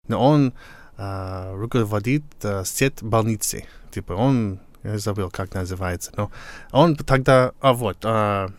[0.09, 0.53] Но он
[0.99, 3.65] а, руководит а, сеть больницы.
[3.91, 6.13] Типа он, я забыл, как называется.
[6.17, 6.31] Но
[6.73, 8.51] он тогда, а вот, а,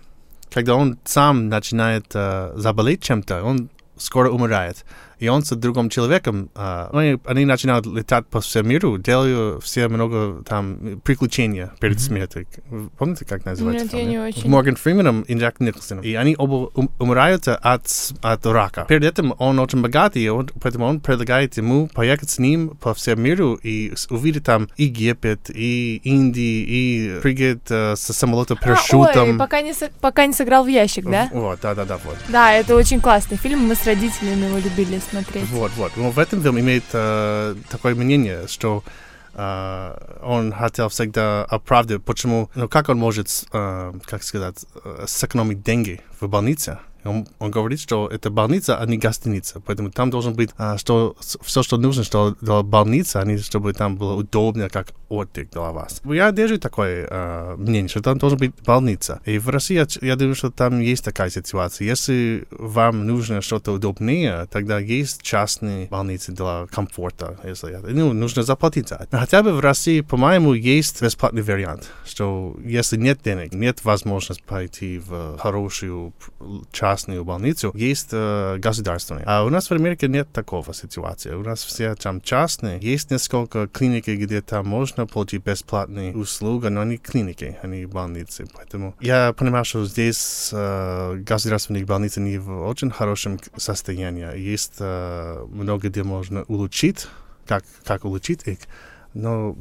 [0.51, 4.85] когда он сам начинает а, заболеть чем-то, он скоро умирает.
[5.19, 9.87] И он с другим человеком, а, они, они начинают летать по всему миру, делают все
[9.87, 12.03] много там приключения перед Мгм.
[12.03, 12.47] смертью.
[12.97, 14.49] Помните, как называется Нет, я не очень.
[14.49, 16.03] Морган Фрименом и Джек Николсоном.
[16.03, 17.87] И они оба ум- умирают от,
[18.21, 18.85] от рака.
[18.87, 22.93] Перед этим он очень богатый, и он- поэтому он предлагает ему поехать с ним по
[22.93, 29.29] всему миру и увидеть там Египет, и Индию, и прыгать э, со самолета А, парашютом.
[29.31, 31.29] ой, пока не, со- пока не сыграл в ящик, да?
[31.31, 32.17] Вот, да-да-да, вот.
[32.29, 35.47] Да, это очень классный фильм, мы с родителями его любили смотреть.
[35.49, 35.91] Вот, вот.
[35.97, 38.83] Но в этом фильме имеет э, такое мнение, что
[39.33, 45.63] э, он хотел всегда оправдать, почему, ну как он может, э, как сказать, э, сэкономить
[45.63, 46.79] деньги в больнице.
[47.05, 49.61] Он, он говорит, что это больница, а не гостиница.
[49.65, 53.73] Поэтому там должен быть а, что, все, что нужно что для больницы, а не чтобы
[53.73, 56.01] там было удобно, как отдых для вас.
[56.05, 59.19] Я держу такое а, мнение, что там должен быть больница.
[59.25, 61.85] И в России, я, я думаю, что там есть такая ситуация.
[61.85, 67.39] Если вам нужно что-то удобнее, тогда есть частные больницы для комфорта.
[67.43, 69.19] Если ну, нужно заплатить за это.
[69.19, 74.99] Хотя бы в России, по-моему, есть бесплатный вариант, что если нет денег, нет возможности пойти
[74.99, 76.13] в хорошую
[76.71, 79.25] частную больницу, есть э, государственные.
[79.27, 81.33] А у нас в Америке нет такого ситуации.
[81.33, 82.79] У нас все там частные.
[82.81, 88.45] Есть несколько клиник, где там можно получить бесплатные услуги, но они клиники, они больницы.
[88.53, 94.37] Поэтому я понимаю, что здесь э, государственные больницы не в очень хорошем состоянии.
[94.37, 97.07] Есть э, много где можно улучшить,
[97.45, 98.59] как, как улучшить их,
[99.13, 99.55] но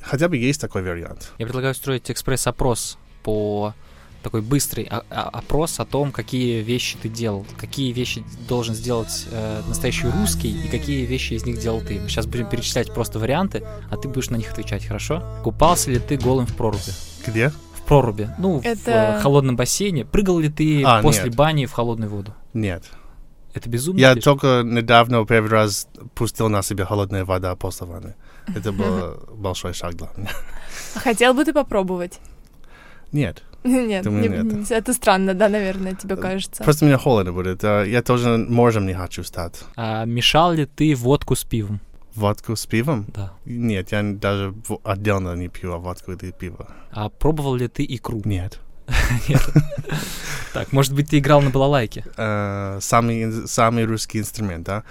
[0.00, 1.32] хотя бы есть такой вариант.
[1.38, 3.74] Я предлагаю устроить экспресс-опрос по
[4.22, 10.06] такой быстрый опрос о том, какие вещи ты делал, какие вещи должен сделать э, настоящий
[10.08, 12.00] русский и какие вещи из них делал ты.
[12.00, 15.22] Мы сейчас будем перечислять просто варианты, а ты будешь на них отвечать, хорошо?
[15.44, 16.80] Купался ли ты голым в проруби?
[17.26, 17.50] Где?
[17.50, 18.30] В проруби.
[18.38, 20.04] Ну, в Это- э, холодном бассейне.
[20.04, 21.34] Прыгал ли ты А, после нет.
[21.34, 22.34] бани в холодную воду?
[22.54, 22.84] Нет.
[23.54, 23.98] Это безумно?
[24.00, 24.24] Я лишь?
[24.24, 28.14] только недавно первый раз пустил на себя холодная вода после ванны.
[28.46, 30.30] Это был большой шаг для меня.
[30.94, 32.18] А Хотел бы ты попробовать?
[33.12, 33.42] Нет.
[33.64, 34.70] Нет, Думаю, не- нет.
[34.70, 36.64] это странно, да, наверное, тебе кажется.
[36.64, 37.64] Просто мне холодно будет.
[37.64, 39.62] А Я тоже моржем не хочу стать.
[39.76, 41.80] А мешал ли ты водку с пивом?
[42.14, 43.06] Водку с пивом?
[43.14, 43.32] Да.
[43.46, 44.52] Нет, я даже
[44.84, 46.66] отдельно не пью водку или пиво.
[46.90, 48.20] А пробовал ли ты икру?
[48.24, 48.58] Нет.
[49.28, 49.40] Нет.
[50.52, 52.04] Так, может быть, ты играл на балалайке?
[52.16, 54.82] Э, самый русский инструмент, да?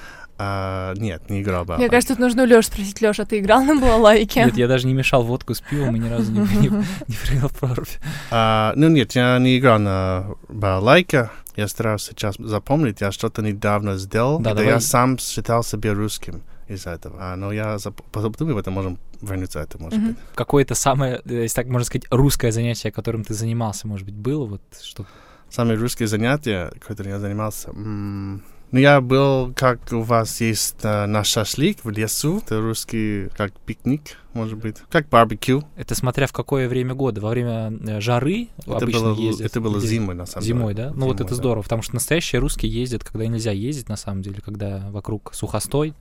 [0.43, 1.77] А, нет, не играл бы.
[1.77, 4.45] Мне кажется, тут нужно у Лёши спросить, Лёша, ты играл на балалайке?
[4.45, 6.67] Нет, я даже не мешал водку с пивом и ни разу не, не,
[7.07, 7.87] не привел в прорубь.
[8.31, 11.29] А, ну нет, я не играл на балалайке.
[11.55, 14.73] Я стараюсь сейчас запомнить, я что-то недавно сделал, Да, когда давай.
[14.75, 17.17] я сам считал себя русским из-за этого.
[17.19, 20.07] А, но я зап- подумаю, это можем вернуться это, может Мгм.
[20.07, 20.17] быть.
[20.33, 24.45] Какое-то самое, э, если так можно сказать, русское занятие, которым ты занимался, может быть, было?
[24.45, 25.05] Вот что
[25.49, 27.69] Самые русские занятия, которыми я занимался.
[27.71, 32.37] м, Ну, я был, как у вас есть э, наш шашлык в лесу.
[32.37, 34.77] Это русский, как пикник, может быть.
[34.89, 35.63] Как барбекю.
[35.75, 37.19] Это смотря в какое время года.
[37.19, 39.45] Во время э, жары Это обычно было, ездят.
[39.47, 40.87] это было зимой, на самом Зимой, деле.
[40.87, 40.93] да?
[40.95, 41.35] Ну вот Зимой, это да.
[41.35, 45.93] здорово, потому что настоящие русские ездят, когда нельзя ездить, на самом деле, когда вокруг сухостой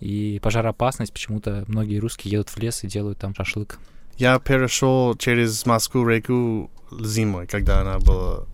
[0.00, 3.78] и пожароопасность, почему-то многие русские едут в лес и делают там шашлык.
[4.18, 8.44] Я перешел через Москву реку зимой, когда она была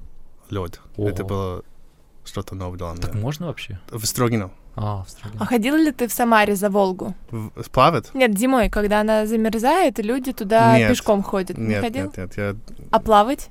[0.50, 0.80] лед.
[0.96, 1.64] Это было
[2.26, 3.22] что-то новое для Так меня.
[3.22, 3.78] можно вообще?
[3.90, 4.50] В Строгино.
[4.74, 5.40] А, в Строгино.
[5.42, 7.14] А ходил ли ты в Самаре за Волгу?
[7.30, 8.12] В- Плавать?
[8.14, 10.90] Нет, зимой, когда она замерзает, и люди туда Нет.
[10.90, 11.56] пешком ходят.
[11.58, 12.04] не Нет, ходил?
[12.04, 12.36] нет, нет.
[12.36, 12.56] Я,
[12.90, 13.48] А плавать?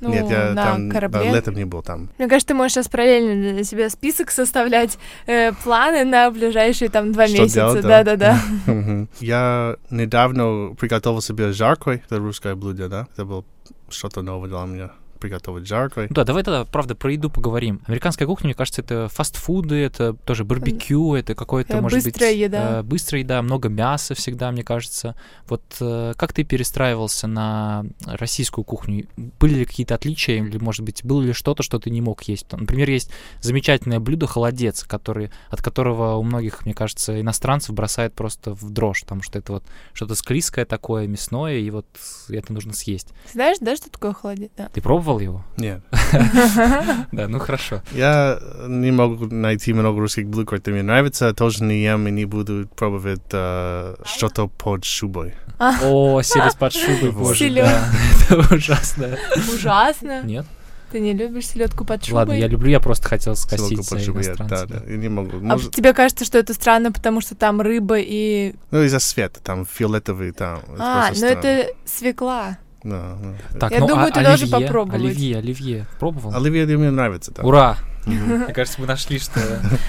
[0.00, 1.32] Ну, нет, я на там да, корабле?
[1.32, 2.08] летом не был там.
[2.18, 7.10] Мне кажется, ты можешь сейчас параллельно для себя список составлять, э, планы на ближайшие там
[7.12, 7.54] два Что месяца.
[7.54, 8.04] делать, да?
[8.04, 8.40] Да-да-да.
[8.72, 9.08] Мгм.
[9.18, 12.02] Я недавно приготовил себе жаркой.
[12.08, 13.08] Это русское блюдо, да?
[13.12, 13.44] Это было
[13.88, 14.90] что-то новое для меня.
[15.18, 16.06] Приготовить жаркой.
[16.08, 17.80] Ну Да, давай тогда, правда, про еду поговорим.
[17.86, 22.40] Американская кухня, мне кажется, это фастфуды, это тоже барбекю, это какое-то, Э, может быстрая быть...
[22.40, 22.78] еда.
[22.80, 25.14] э, быстрая еда, много мяса всегда, мне кажется.
[25.48, 29.06] Вот э, как ты перестраивался на российскую кухню?
[29.16, 32.50] Были ли какие-то отличия, или, может быть, было ли что-то, что ты не мог есть?
[32.52, 38.54] Например, есть замечательное блюдо холодец, который, от которого у многих, мне кажется, иностранцев бросает просто
[38.54, 41.86] в дрожь, потому что это вот что-то склизкое такое, мясное, и вот
[42.28, 43.08] это нужно съесть.
[43.32, 44.50] Знаешь, да, что такое холодец?
[44.56, 44.68] Да.
[44.72, 45.44] Ты пробовал его?
[45.56, 45.80] Нет.
[47.12, 47.82] Да, ну хорошо.
[47.92, 51.32] Я не могу найти много русских блюд, которые мне нравятся.
[51.32, 55.34] Тоже не ем и не буду пробовать э, что-то под шубой.
[55.58, 57.48] О, селец под шубой, боже.
[57.48, 59.16] Это ужасно.
[59.54, 60.22] Ужасно.
[60.22, 60.46] Нет?
[60.90, 62.16] Ты не любишь селедку под шубой?
[62.20, 65.08] Ладно, я люблю, я просто хотел скосить Селедку под шубой, я- Да, да, я не
[65.10, 65.36] могу.
[65.36, 68.54] А Может, тебе кажется, что это странно, потому что там рыба и...
[68.70, 70.60] ну, из-за света, там фиолетовый, там.
[70.78, 71.32] А, ну странно.
[71.38, 72.58] это свекла.
[72.84, 73.58] Да, да.
[73.58, 75.00] Так, Я ну, думаю, а- ты должен попробовать.
[75.02, 75.86] Оливье, оливье.
[75.98, 76.34] Пробовал?
[76.34, 77.42] Оливье мне нравится, да.
[77.42, 77.76] Ура!
[78.06, 79.38] Мне кажется, мы нашли, что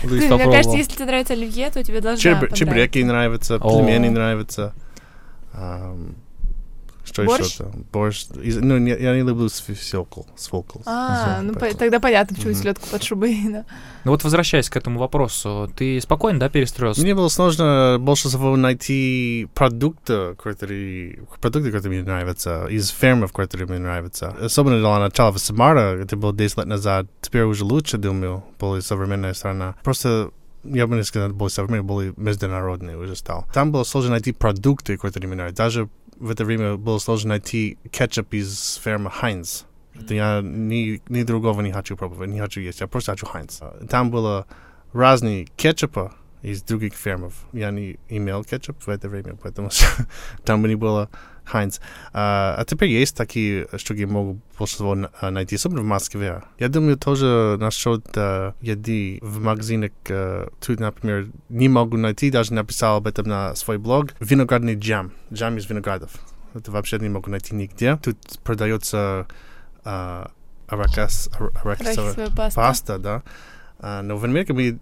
[0.04, 2.58] Луис мне кажется, если тебе нравится оливье, то тебе должна Чеб- понравиться.
[2.58, 4.74] Чебуреки нравятся, пельмени нравятся.
[7.12, 7.46] Что Борщ?
[7.46, 7.86] еще там?
[7.92, 8.26] Борщ.
[8.44, 10.22] Из- Ну, не- я не люблю свекл.
[10.36, 10.80] Свекл.
[10.86, 12.62] А, ну по- тогда понятно, почему Мгм.
[12.62, 13.38] селедку под шубой.
[13.52, 13.66] да.
[14.06, 17.02] Ну вот возвращаясь к этому вопросу, ты спокойно, да, перестроился?
[17.02, 23.68] Мне было сложно больше всего найти продукты, которые, продукты, которые мне нравятся, из фермов, которые
[23.68, 24.36] мне нравятся.
[24.42, 27.08] Особенно для начала в Самара, это было 10 лет назад.
[27.22, 29.76] Теперь уже лучше, думаю, более современная страна.
[29.84, 30.32] Просто
[30.66, 33.46] я бы не сказал, более современная, более международный уже стал.
[33.54, 35.64] Там было сложно найти продукты, которые мне нравятся.
[35.64, 35.90] Даже
[36.20, 39.66] в это время было сложно найти кетчуп из фермы Хайнс.
[39.96, 43.62] Это я ни, ни другого не хочу пробовать, не хочу есть, я просто хочу Хайнс.
[43.90, 44.46] Там было
[44.94, 47.34] разные кетчупа из других фермов.
[47.54, 49.70] Я не имел кетчуп в это время, поэтому
[50.46, 51.10] там не было
[51.50, 51.80] Хайнс.
[52.14, 56.44] А, а теперь есть такие штуки, могу больше всего на- а, найти, особенно в Москве.
[56.60, 59.92] Я думаю, тоже насчет а, еды в магазинах.
[60.10, 64.10] а, тут, например, не могу найти, даже написал об этом на свой блог.
[64.20, 65.12] Виноградный джем.
[65.34, 66.12] Джем из виноградов.
[66.54, 67.98] Это вообще не могу найти нигде.
[67.98, 69.28] Тут продается
[69.84, 70.32] а,
[70.68, 72.56] аракас, ар- арахисовая Арахисовая паста.
[72.62, 73.24] паста, да.
[73.80, 74.80] А, но в Америке мы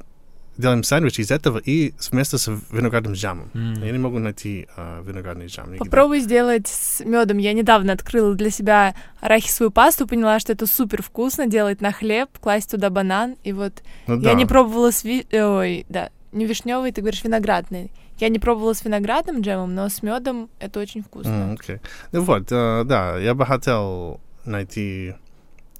[0.57, 3.49] делаем сэндвич из этого и вместо с виноградным джемом.
[3.53, 3.73] М.
[3.83, 5.65] Я не могу найти а, виноградный джем.
[5.67, 5.77] нигде.
[5.77, 7.37] Попробуй сделать с медом.
[7.37, 12.29] Я недавно открыла для себя арахисовую пасту, поняла, что это супер вкусно, делать на хлеб,
[12.39, 13.35] класть туда банан.
[13.43, 14.33] И вот Ну я да.
[14.33, 15.25] не пробовала с ви...
[15.29, 17.91] э, Ой, да, не вишневый, ты говоришь виноградный.
[18.19, 21.29] Я не пробовала с виноградным джемом, но с медом это очень вкусно.
[21.29, 21.77] М, окей.
[22.11, 25.13] Ну вот, а, да, я бы хотел найти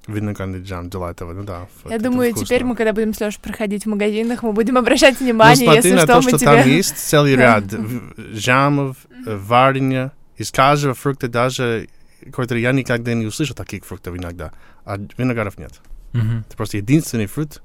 [0.08, 1.32] виноградный джем этого.
[1.32, 1.68] Ну да.
[1.88, 2.46] Я это думаю, вкусно.
[2.46, 5.76] теперь мы, когда будем с Лёшей проходить в магазинах, мы будем обращать Ну, внимание, смотри
[5.76, 6.46] если на что, то, мы что тебе...
[6.46, 11.88] там есть целый ряд в- джемов, э, варенья, из каждого фрукта даже,
[12.32, 14.52] который я никогда не услышал таких фруктов иногда,
[14.84, 15.72] а виноградов нет.
[16.12, 16.44] Мгм.
[16.48, 17.62] Это просто единственный фрукт,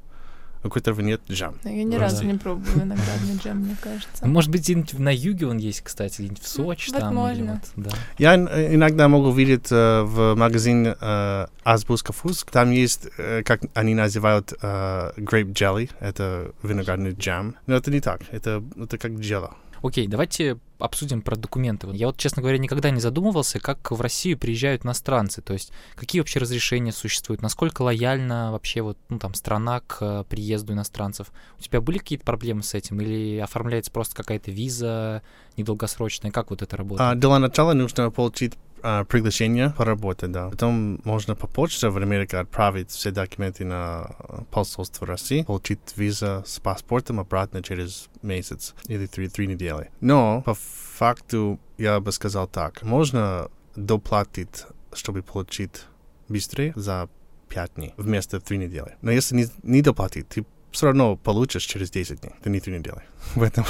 [0.64, 1.56] у которого нет джем.
[1.64, 2.32] Ну, Я ни Ну, разу да.
[2.32, 4.08] не пробовала виноградный джем, мне кажется.
[4.26, 7.00] Ну, Может быть, где-нибудь на юге он есть, кстати, где-нибудь в Сочи там.
[7.14, 7.62] или возможно.
[7.76, 7.92] вот, да.
[8.18, 12.50] Я ин- иногда могу видеть э, в магазине э, Азбуска Фуск.
[12.52, 15.90] Там есть, э, как они называют, э, grape jelly.
[16.00, 17.56] Это виноградный джем.
[17.68, 18.22] Но это не так.
[18.32, 19.56] Это, это как джела.
[19.84, 21.88] Окей, давайте обсудим про документы.
[21.92, 25.42] Я вот, честно говоря, никогда не задумывался, как в Россию приезжают иностранцы.
[25.42, 30.24] То есть какие вообще разрешения существуют, насколько лояльна вообще вот, ну, там, страна к э,
[30.30, 31.34] приезду иностранцев.
[31.60, 33.02] У тебя были какие-то проблемы с этим?
[33.02, 35.22] Или оформляется просто какая-то виза
[35.58, 36.32] недолгосрочная?
[36.32, 37.12] Как вот это работает?
[37.12, 40.50] А, для начала нужно получить а, приглашение поработать, да.
[40.50, 44.12] Потом можно по почте в Америке отправить все документы на
[44.52, 49.90] посольство России, получить виза с паспортом обратно через месяц или три, три недели.
[50.02, 55.86] Но по факту я бы сказал так, можно доплатить, чтобы получить
[56.28, 57.08] быстрее за
[57.48, 58.98] 5 дней вместо 3 недели.
[59.02, 62.80] Но если не, не доплатить, ты все равно получишь через 10 дней, это не 3
[62.80, 63.02] недели.
[63.36, 63.68] Поэтому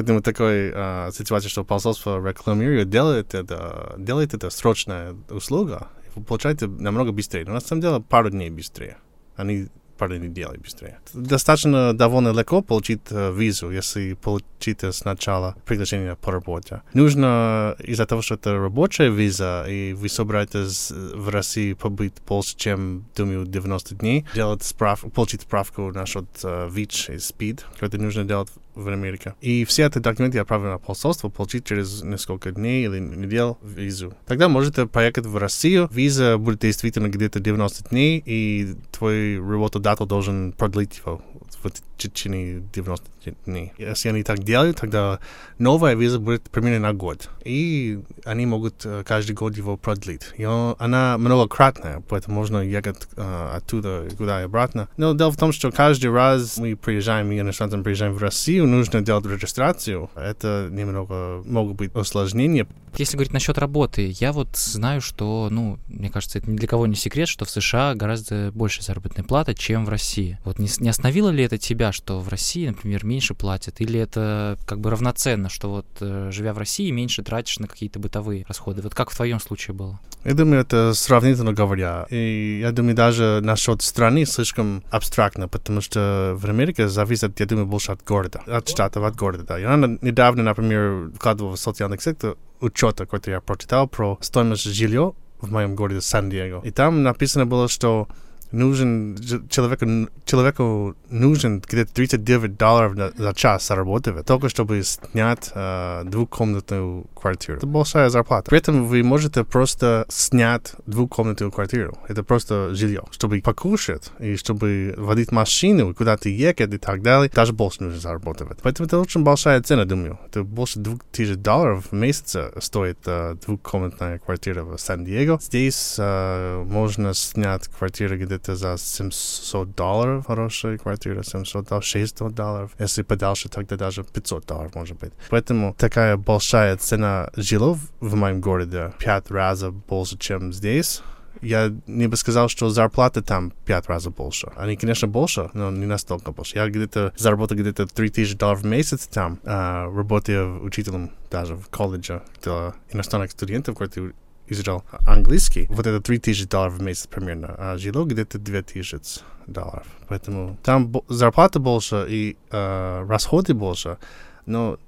[0.00, 6.68] Поэтому такой а, ситуация, что посольство рекламирует, делает это, делает это срочная услуга, вы получаете
[6.68, 7.44] намного быстрее.
[7.44, 8.96] Но на самом деле пару дней быстрее.
[9.36, 10.98] Они пару недель быстрее.
[11.12, 16.80] Достаточно довольно легко получить э, визу, если получите сначала приглашение по работе.
[16.94, 23.04] Нужно из-за того, что это рабочая виза, и вы собираетесь в России побыть больше, чем,
[23.14, 28.48] думаю, 90 дней, делать справ, получить справку насчет э, ВИЧ и СПИД, это нужно делать
[28.74, 29.34] в Америке.
[29.40, 34.14] И все эти документы отправлены на посольство, получить через несколько дней или недель визу.
[34.26, 40.52] Тогда можете поехать в Россию, виза будет действительно где-то 90 дней, и твой работодатель должен
[40.52, 41.66] продлить его в
[42.08, 43.06] течение 90
[43.46, 43.72] дней.
[43.78, 45.18] Если они так делают, тогда
[45.58, 47.28] новая виза будет примерно на год.
[47.44, 50.32] И они могут э, каждый год его продлить.
[50.36, 54.88] И он, она многократная, поэтому можно ехать uh, оттуда куда и обратно.
[54.96, 59.26] Но дело в том, что каждый раз мы приезжаем, иностранцам приезжаем в Россию, нужно делать
[59.26, 60.10] регистрацию.
[60.14, 62.66] Это немного могут быть осложнения.
[62.96, 66.86] Если говорить насчет работы, я вот знаю, что, ну, мне кажется, это ни для кого
[66.86, 70.38] не секрет, что в США гораздо больше заработная плата, чем в России.
[70.44, 73.80] Вот не, не остановило ли это тебя, что в России, например, меньше платят?
[73.80, 77.98] Или это как бы равноценно, что вот э, живя в России, меньше тратишь на какие-то
[77.98, 78.82] бытовые расходы?
[78.82, 80.00] Вот как в твоем случае было?
[80.24, 82.06] Я думаю, это сравнительно говоря.
[82.10, 87.66] И я думаю, даже насчет страны слишком абстрактно, потому что в Америке зависит, я думаю,
[87.66, 89.44] больше от города, от штата, от города.
[89.44, 89.58] Да.
[89.58, 95.50] Я недавно, например, вкладывал в социальных сетях учета, который я прочитал про стоимость жилья в
[95.50, 96.60] моем городе Сан-Диего.
[96.64, 98.08] И там написано было, что
[98.52, 99.16] нужен
[99.48, 99.86] человеку,
[100.24, 107.58] человеку нужен где-то 39 долларов за час зарабатывать, только чтобы снять э, двухкомнатную квартиру.
[107.58, 108.50] Это большая зарплата.
[108.50, 111.96] При этом вы можете просто снять двухкомнатную квартиру.
[112.08, 113.04] Это просто жилье.
[113.10, 118.58] Чтобы покушать и чтобы водить машину, куда-то ехать и так далее, даже больше нужно зарабатывать.
[118.62, 120.18] Поэтому это очень большая цена, думаю.
[120.26, 125.38] Это больше 2000 долларов в месяц стоит э, двухкомнатная квартира в Сан-Диего.
[125.40, 132.34] Здесь э, можно снять квартиру где-то где-то за 700 долларов хорошая квартира, 700 долларов, 600
[132.34, 132.70] долларов.
[132.78, 135.12] Если подальше, тогда даже 500 долларов может быть.
[135.30, 141.02] Поэтому такая большая цена жилов в моем городе, пять раз больше, чем здесь
[141.42, 144.48] я не бы сказал, что зарплата там пять раз больше.
[144.56, 146.58] Они, конечно, больше, но не настолько больше.
[146.58, 152.22] Я где-то заработал где-то 3000 долларов в месяц там, а, работая учителем даже в колледже
[152.42, 154.12] для иностранных студентов, которые
[154.50, 159.86] изучал английский, вот это 3000 долларов в месяц примерно, а жило где-то 2000 долларов.
[160.08, 163.98] Поэтому там зарплата больше и э, расходы больше,
[164.46, 164.78] но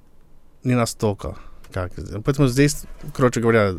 [0.64, 1.36] не настолько.
[1.72, 1.92] Как.
[2.24, 3.72] Поэтому здесь, короче говоря,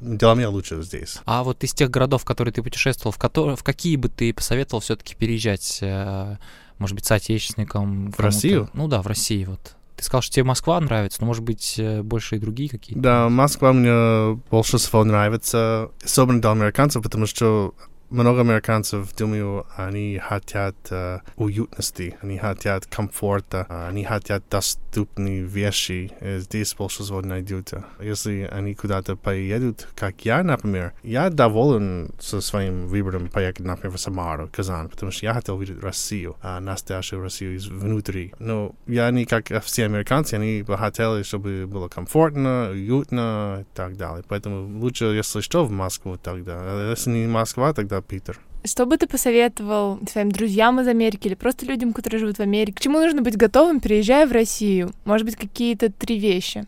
[0.00, 1.18] дела меня лучше здесь.
[1.26, 4.32] А вот из тех городов, в которые ты путешествовал, в, которые, в какие бы ты
[4.32, 6.36] посоветовал все-таки переезжать, э,
[6.78, 8.12] может быть, соотечественникам?
[8.12, 8.70] В Россию?
[8.72, 9.76] Ну да, в России вот.
[9.96, 13.00] Ты сказал, что тебе Москва нравится, но, может быть, э, больше и другие какие-то?
[13.00, 17.74] Да, Москва мне больше всего нравится, особенно для американцев, потому что
[18.14, 26.12] много американцев, думаю, они хотят uh, уютности, они хотят комфорта, они хотят доступные вещи.
[26.20, 27.84] Здесь больше всего найдете.
[28.00, 34.00] Если они куда-то поедут, как я, например, я доволен со своим выбором поехать, например, в
[34.00, 38.32] Самару, Казань, потому что я хотел видеть Россию, uh, настоящую Россию изнутри.
[38.38, 43.96] Но я не как все американцы, они бы хотели, чтобы было комфортно, уютно и так
[43.96, 44.24] далее.
[44.28, 46.58] Поэтому лучше, если что, в Москву тогда.
[46.58, 48.40] А если не Москва, тогда Питер.
[48.64, 52.74] Что бы ты посоветовал своим друзьям из Америки или просто людям, которые живут в Америке?
[52.74, 54.92] К чему нужно быть готовым, переезжая в Россию?
[55.04, 56.66] Может быть, какие-то три вещи?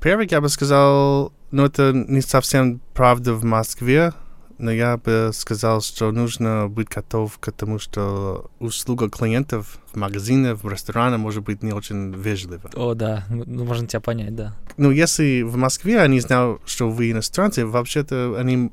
[0.00, 4.12] Первый, я бы сказал, ну, это не совсем правда в Москве,
[4.58, 10.54] но я бы сказал, что нужно быть готов к тому, что услуга клиентов в магазине,
[10.54, 12.70] в ресторане может быть не очень вежлива.
[12.74, 14.56] О, да, ну, можно тебя понять, да.
[14.76, 18.70] Ну, если в Москве они знают, что вы иностранцы, вообще-то они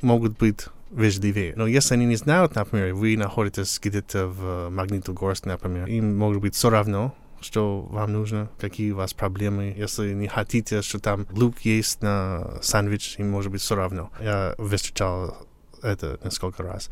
[0.00, 0.66] могут быть
[0.96, 1.52] вежливее.
[1.56, 6.54] Но если они не знают, например, вы находитесь где-то в Магнитогорске, например, им может быть
[6.54, 9.74] все равно, что вам нужно, какие у вас проблемы.
[9.76, 14.10] Если не хотите, что там лук есть на сэндвич, им может быть все равно.
[14.20, 15.46] Я встречал
[15.82, 16.90] это несколько раз.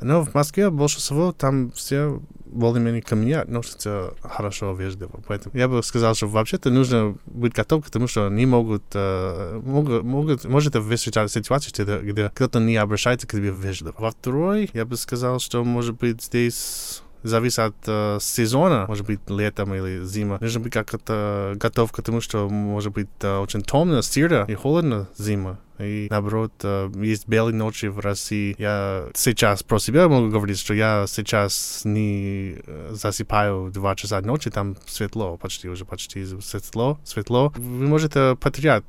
[0.00, 5.20] Но в Москве больше всего там все более-менее ко мне относятся хорошо, вежливо.
[5.26, 9.60] Поэтому я бы сказал, что вообще-то нужно быть готов к тому, что они могут, э,
[9.64, 13.94] могут, могут может встречать ситуации, где, где кто-то не обращается к тебе вежливо.
[13.98, 19.20] Во второй, я бы сказал, что может быть здесь зависит от э, сезона, может быть,
[19.28, 20.38] летом или зима.
[20.40, 25.08] Нужно быть как-то готов к тому, что может быть э, очень темно, сыро и холодно
[25.18, 25.58] зима.
[25.78, 28.54] И наоборот, э, есть белые ночи в России.
[28.58, 34.20] Я сейчас про себя могу говорить, что я сейчас не э, засыпаю в 2 часа
[34.20, 37.52] ночи, там светло, почти уже почти светло, светло.
[37.56, 38.84] Вы можете потерять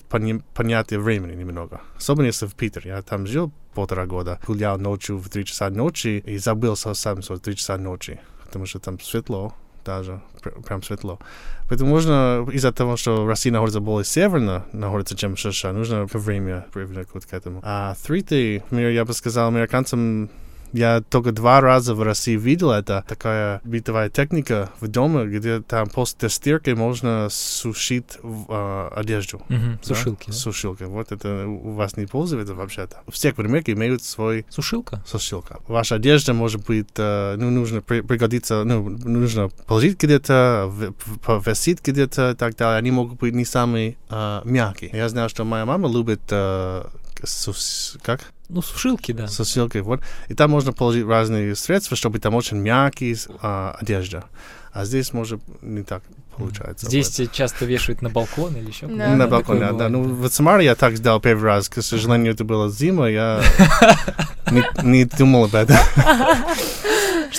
[0.54, 1.82] понятие времени немного.
[1.98, 2.92] Особенно если в Питере.
[2.92, 7.38] Я там жил полтора года, гулял ночью в 3 часа ночи и забыл совсем, что
[7.38, 9.54] 3 часа ночи, потому что там светло
[9.86, 11.20] даже, пр- прям светло.
[11.70, 17.26] Поэтому можно из-за того, что Россия находится более северно, находится, чем США, нужно время привлекать
[17.26, 17.60] к этому.
[17.64, 20.30] А третий, например, я бы сказал американцам,
[20.74, 23.04] я только два раза в России видел это.
[23.08, 29.42] Такая битовая техника в доме, где там после стирки можно сушить э, одежду.
[29.50, 29.96] Мгм, Да?
[29.96, 30.28] Сушилки.
[30.28, 30.34] да?
[30.34, 30.88] Сушилка.
[30.88, 33.02] Вот это у вас не пользуется вообще-то.
[33.12, 35.04] Все Америке имеют свой Сушилка?
[35.06, 35.60] сушилка.
[35.68, 40.72] Ваша одежда может быть, э, ну, нужно при- пригодиться, ну, нужно положить где-то,
[41.26, 42.78] повесить где-то и так далее.
[42.78, 44.92] Они могут быть не самые э, мягкие.
[44.94, 46.84] Я знаю, что моя мама любит э,
[47.24, 48.22] сус- как?
[48.50, 49.28] Ну, сушилки, да.
[49.28, 50.02] Сушилкой, вот.
[50.28, 54.26] И там можно положить разные средства, чтобы там очень мягкие э, одежда.
[54.72, 56.04] А здесь, может, не так
[56.38, 56.86] получается.
[56.88, 57.14] Здесь Вот.
[57.16, 58.92] тебе часто вешают на балкон или еще Да.
[58.92, 59.12] куда-то.
[59.12, 59.90] На Да, балконе, Такое да.
[59.90, 61.70] Ну, в Самаре я так сделал первый раз.
[61.70, 63.42] К сожалению, это была зима, я
[64.84, 65.78] не думал об этом.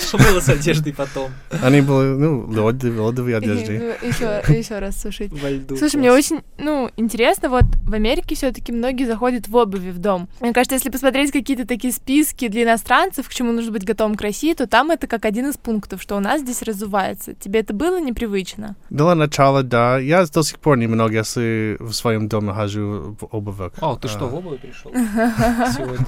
[0.07, 1.31] Что было с одеждой потом?
[1.61, 3.95] Они были, ну, лодовые, лодовые одежды.
[4.01, 5.31] Еще, еще раз сушить.
[5.33, 5.75] Во льду.
[5.75, 10.29] Слушай, мне очень, ну, интересно, вот в Америке все-таки многие заходят в обуви в дом.
[10.39, 14.21] Мне кажется, если посмотреть какие-то такие списки для иностранцев, к чему нужно быть готовым к
[14.21, 17.33] России, то там это как один из пунктов, что у нас здесь разувается.
[17.33, 18.75] Тебе это было непривычно?
[18.89, 19.97] Для начала, да.
[19.97, 23.73] Я до сих пор немного, если в своем доме хожу в обувах.
[23.81, 24.91] О, ты что, А, в обуви пришел?
[25.75, 26.05] Сегодня.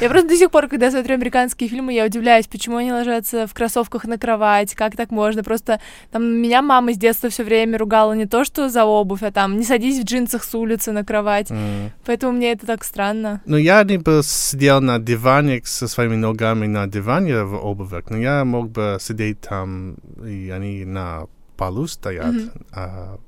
[0.00, 3.54] Я просто до сих пор, когда смотрю американские фильмы, я удивляюсь, почему они ложатся в
[3.54, 5.42] кроссовках на кровать, как так можно.
[5.42, 5.80] Просто
[6.10, 9.56] там меня мама с детства все время ругала не то, что за обувь, а там
[9.58, 11.50] не садись в джинсах с улицы на кровать.
[11.50, 11.92] м.
[12.04, 13.40] Поэтому мне это так странно.
[13.46, 18.16] Ну, я не бы сидел на диване со своими ногами на диване в обувях, но
[18.16, 21.26] я мог бы сидеть там, и они на
[21.56, 22.34] полу стоят.
[22.34, 22.50] Мгм.
[22.72, 23.18] а,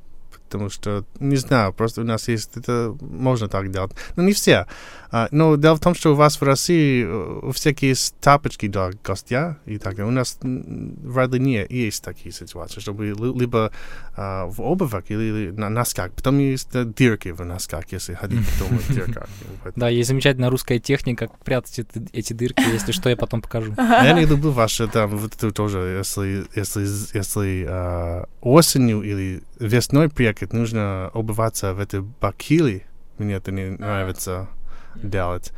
[0.51, 3.93] потому что, не знаю, просто у нас есть, это можно так делать.
[4.17, 4.67] Но не все.
[5.13, 9.59] А, но дело в том, что у вас в России э, есть тапочки для гостя
[9.67, 10.07] и так далее.
[10.09, 13.73] У нас вряд ли не есть такие ситуации, чтобы ли- либо
[14.17, 16.13] а, в обувях или на носках.
[16.13, 19.29] Потом есть э, дырки в носках, если ходить дома в дырках.
[19.75, 23.75] Да, есть замечательная русская техника, как прятать эти, эти дырки, если что, я потом покажу.
[23.79, 26.83] А Я не люблю ваши там вот это тоже, если если
[27.17, 32.85] если а, осенью или весной приехать, нужно обуваться в эти бакили.
[33.19, 34.49] Мне это не нравится
[34.97, 35.53] делать.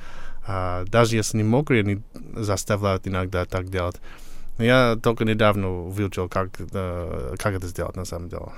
[0.46, 2.02] А, даже если не мокрые, они
[2.34, 3.96] заставляют иногда так делать.
[4.58, 8.52] Я только недавно выучил, как, э, как это сделать на самом деле.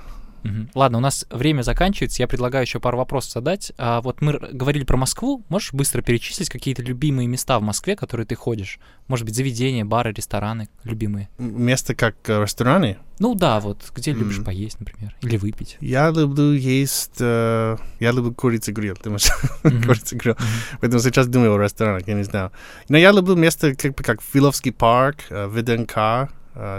[0.73, 2.21] Ладно, у нас время заканчивается.
[2.21, 3.71] Я предлагаю еще пару вопросов задать.
[3.77, 5.43] А вот мы говорили про Москву.
[5.49, 8.79] Можешь быстро перечислить какие-то любимые места в Москве, которые ты ходишь?
[9.07, 11.29] Может быть, заведения, бары, рестораны любимые?
[11.37, 12.97] Место как э, рестораны.
[13.19, 14.43] Ну да, вот где любишь М.
[14.43, 15.77] поесть, например, или выпить.
[15.79, 17.15] Я люблю есть...
[17.19, 18.95] э, я люблю курицу гриль.
[19.01, 19.29] Ты можешь
[19.63, 19.83] Мгм.
[19.87, 20.35] курицу гриль.
[20.81, 22.51] Поэтому сейчас думаю о ресторанах, я не знаю.
[22.89, 26.29] Но я люблю место как, как Филовский парк, э, ВДНК,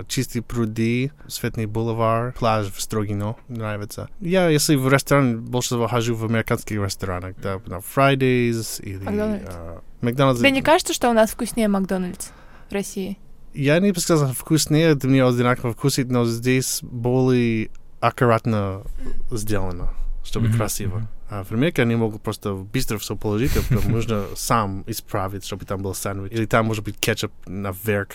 [0.08, 4.08] Чистые пруды, Светный бульвар, пляж в Строгино, нравится.
[4.20, 9.04] Я, если в ресторан, больше всего хожу в американских ресторанах, да, на Fridays или...
[9.04, 9.44] Макдональдс.
[9.48, 10.40] э, Макдональдс.
[10.40, 12.28] Тебе не кажется, что у нас вкуснее Макдональдс
[12.70, 13.18] в России?
[13.54, 17.70] Я не бы сказал, вкуснее, это мне одинаково вкусит, но здесь более
[18.00, 18.82] аккуратно
[19.30, 19.92] сделано,
[20.24, 21.08] чтобы Мгм, красиво.
[21.28, 25.64] А в Америке они могут просто быстро все положить, а потом нужно сам исправить, чтобы
[25.66, 26.32] там был сэндвич.
[26.32, 28.08] Или там может быть кетчуп наверх.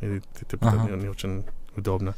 [0.00, 0.84] Или типа Ага.
[0.84, 1.44] это не, не очень
[1.76, 2.14] удобно.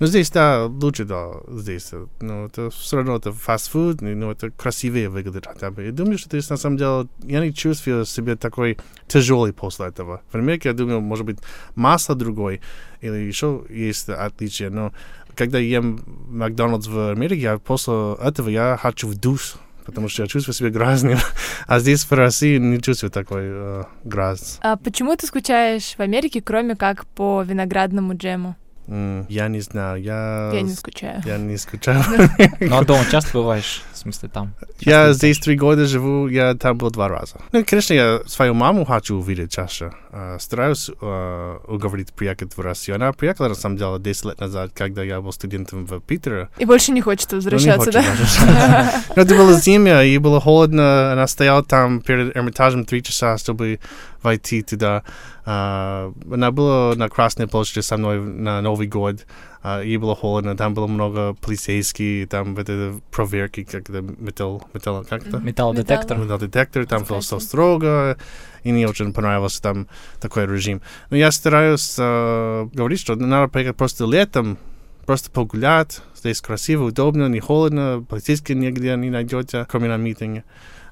[0.00, 1.90] Но здесь, да, лучше, да, здесь.
[1.92, 5.84] э, Но это все равно это фастфуд, и, но это красивее выглядит хотя бы.
[5.84, 10.20] Я думаю, что здесь на самом деле, я не чувствую себя такой тяжелый после этого.
[10.32, 11.38] В Америке, я думаю, может быть,
[11.76, 12.60] масло другой,
[13.02, 14.92] или еще есть отличия, но
[15.36, 19.54] когда ем Макдональдс в Америке, я после этого я хочу в душ,
[19.84, 21.18] потому что я чувствую себя грязным.
[21.66, 24.58] А здесь в России не чувствую такой э, грязь.
[24.62, 28.56] А почему ты скучаешь в Америке, кроме как по виноградному джему?
[28.86, 30.50] М, Я не знаю, я...
[30.52, 31.22] Я не скучаю.
[31.24, 32.02] Я не скучаю.
[32.60, 33.82] Ну а дома часто бываешь?
[33.92, 34.52] В смысле, там?
[34.80, 37.36] Я здесь три года живу, я там был два раза.
[37.52, 39.92] Ну, конечно, я свою маму хочу увидеть чаще.
[40.12, 42.96] А, Стараюсь а, уговорить приехать в Россию.
[42.96, 46.48] Она приехала, на самом деле, 10 лет назад, когда я был студентом в Питере.
[46.58, 48.02] И больше не хочется Ну, возвращаться, хочет
[48.46, 49.02] да?
[49.16, 51.12] Но это было зима, и было холодно.
[51.12, 53.78] Она стояла там перед Эрмитажем три часа, чтобы
[54.24, 55.04] войти туда.
[55.44, 59.26] А, Она была на Красной площади со мной на Новый год.
[59.62, 64.62] А, Ей было холодно, там было много полицейских, там вот это проверки, как это металл,
[64.74, 65.38] металл, как это?
[65.38, 66.18] Металлодетектор?
[66.18, 68.16] металлодетектор, там было все строго,
[68.62, 69.88] и не очень понравился там
[70.20, 70.82] такой режим.
[71.10, 74.58] Но я стараюсь э, говорить, что надо поехать просто летом,
[75.06, 80.44] просто погулять, здесь красиво, удобно, не холодно, полицейские нигде не найдете, кроме на митинге.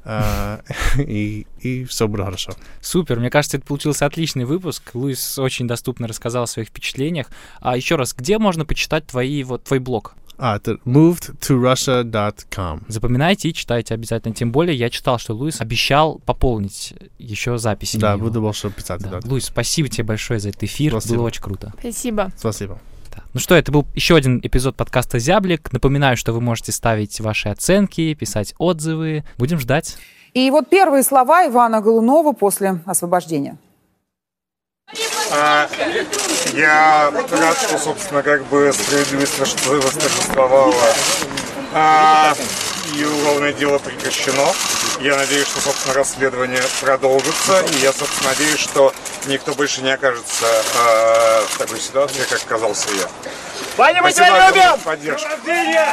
[0.05, 0.61] А,
[0.99, 2.53] и, и все будет хорошо.
[2.81, 4.91] Супер, мне кажется, это получился отличный выпуск.
[4.95, 7.29] Луис очень доступно рассказал о своих впечатлениях.
[7.61, 10.15] А еще раз, где можно почитать твои, вот, твой блог?
[10.39, 12.83] А, это movedtorussia.com.
[12.89, 14.35] Запоминайте и читайте обязательно.
[14.35, 17.99] Тем более я читал, что Луис обещал пополнить еще записи.
[17.99, 19.03] Да, буду больше писать.
[19.03, 19.21] Да.
[19.21, 19.21] Да.
[19.25, 20.93] Луис, спасибо тебе большое за этот эфир.
[20.93, 21.15] Спасибо.
[21.17, 21.73] Было очень круто.
[21.79, 22.33] Спасибо.
[22.37, 22.81] Спасибо.
[23.15, 23.23] Да.
[23.35, 25.73] Ну что, это был еще один эпизод подкаста «Зяблик».
[25.73, 29.25] Напоминаю, что вы можете ставить ваши оценки, писать отзывы.
[29.39, 29.97] Будем ждать.
[30.35, 33.59] И вот первые слова Ивана Голунова после освобождения.
[35.31, 35.69] А,
[36.55, 40.75] Я рад, что, собственно, как бы справедливость восторжествовала.
[41.75, 42.35] А,
[42.95, 44.53] И уголовное дело прекращено.
[45.03, 47.61] Я надеюсь, что, собственно, расследование продолжится.
[47.73, 48.95] И я, собственно, надеюсь, что
[49.27, 50.47] никто больше не окажется
[50.77, 53.09] а, в такой ситуации, как оказался я.
[53.77, 54.79] Ваня, мы тебя любим!
[54.85, 55.29] поддержку.
[55.29, 55.89] Рождения!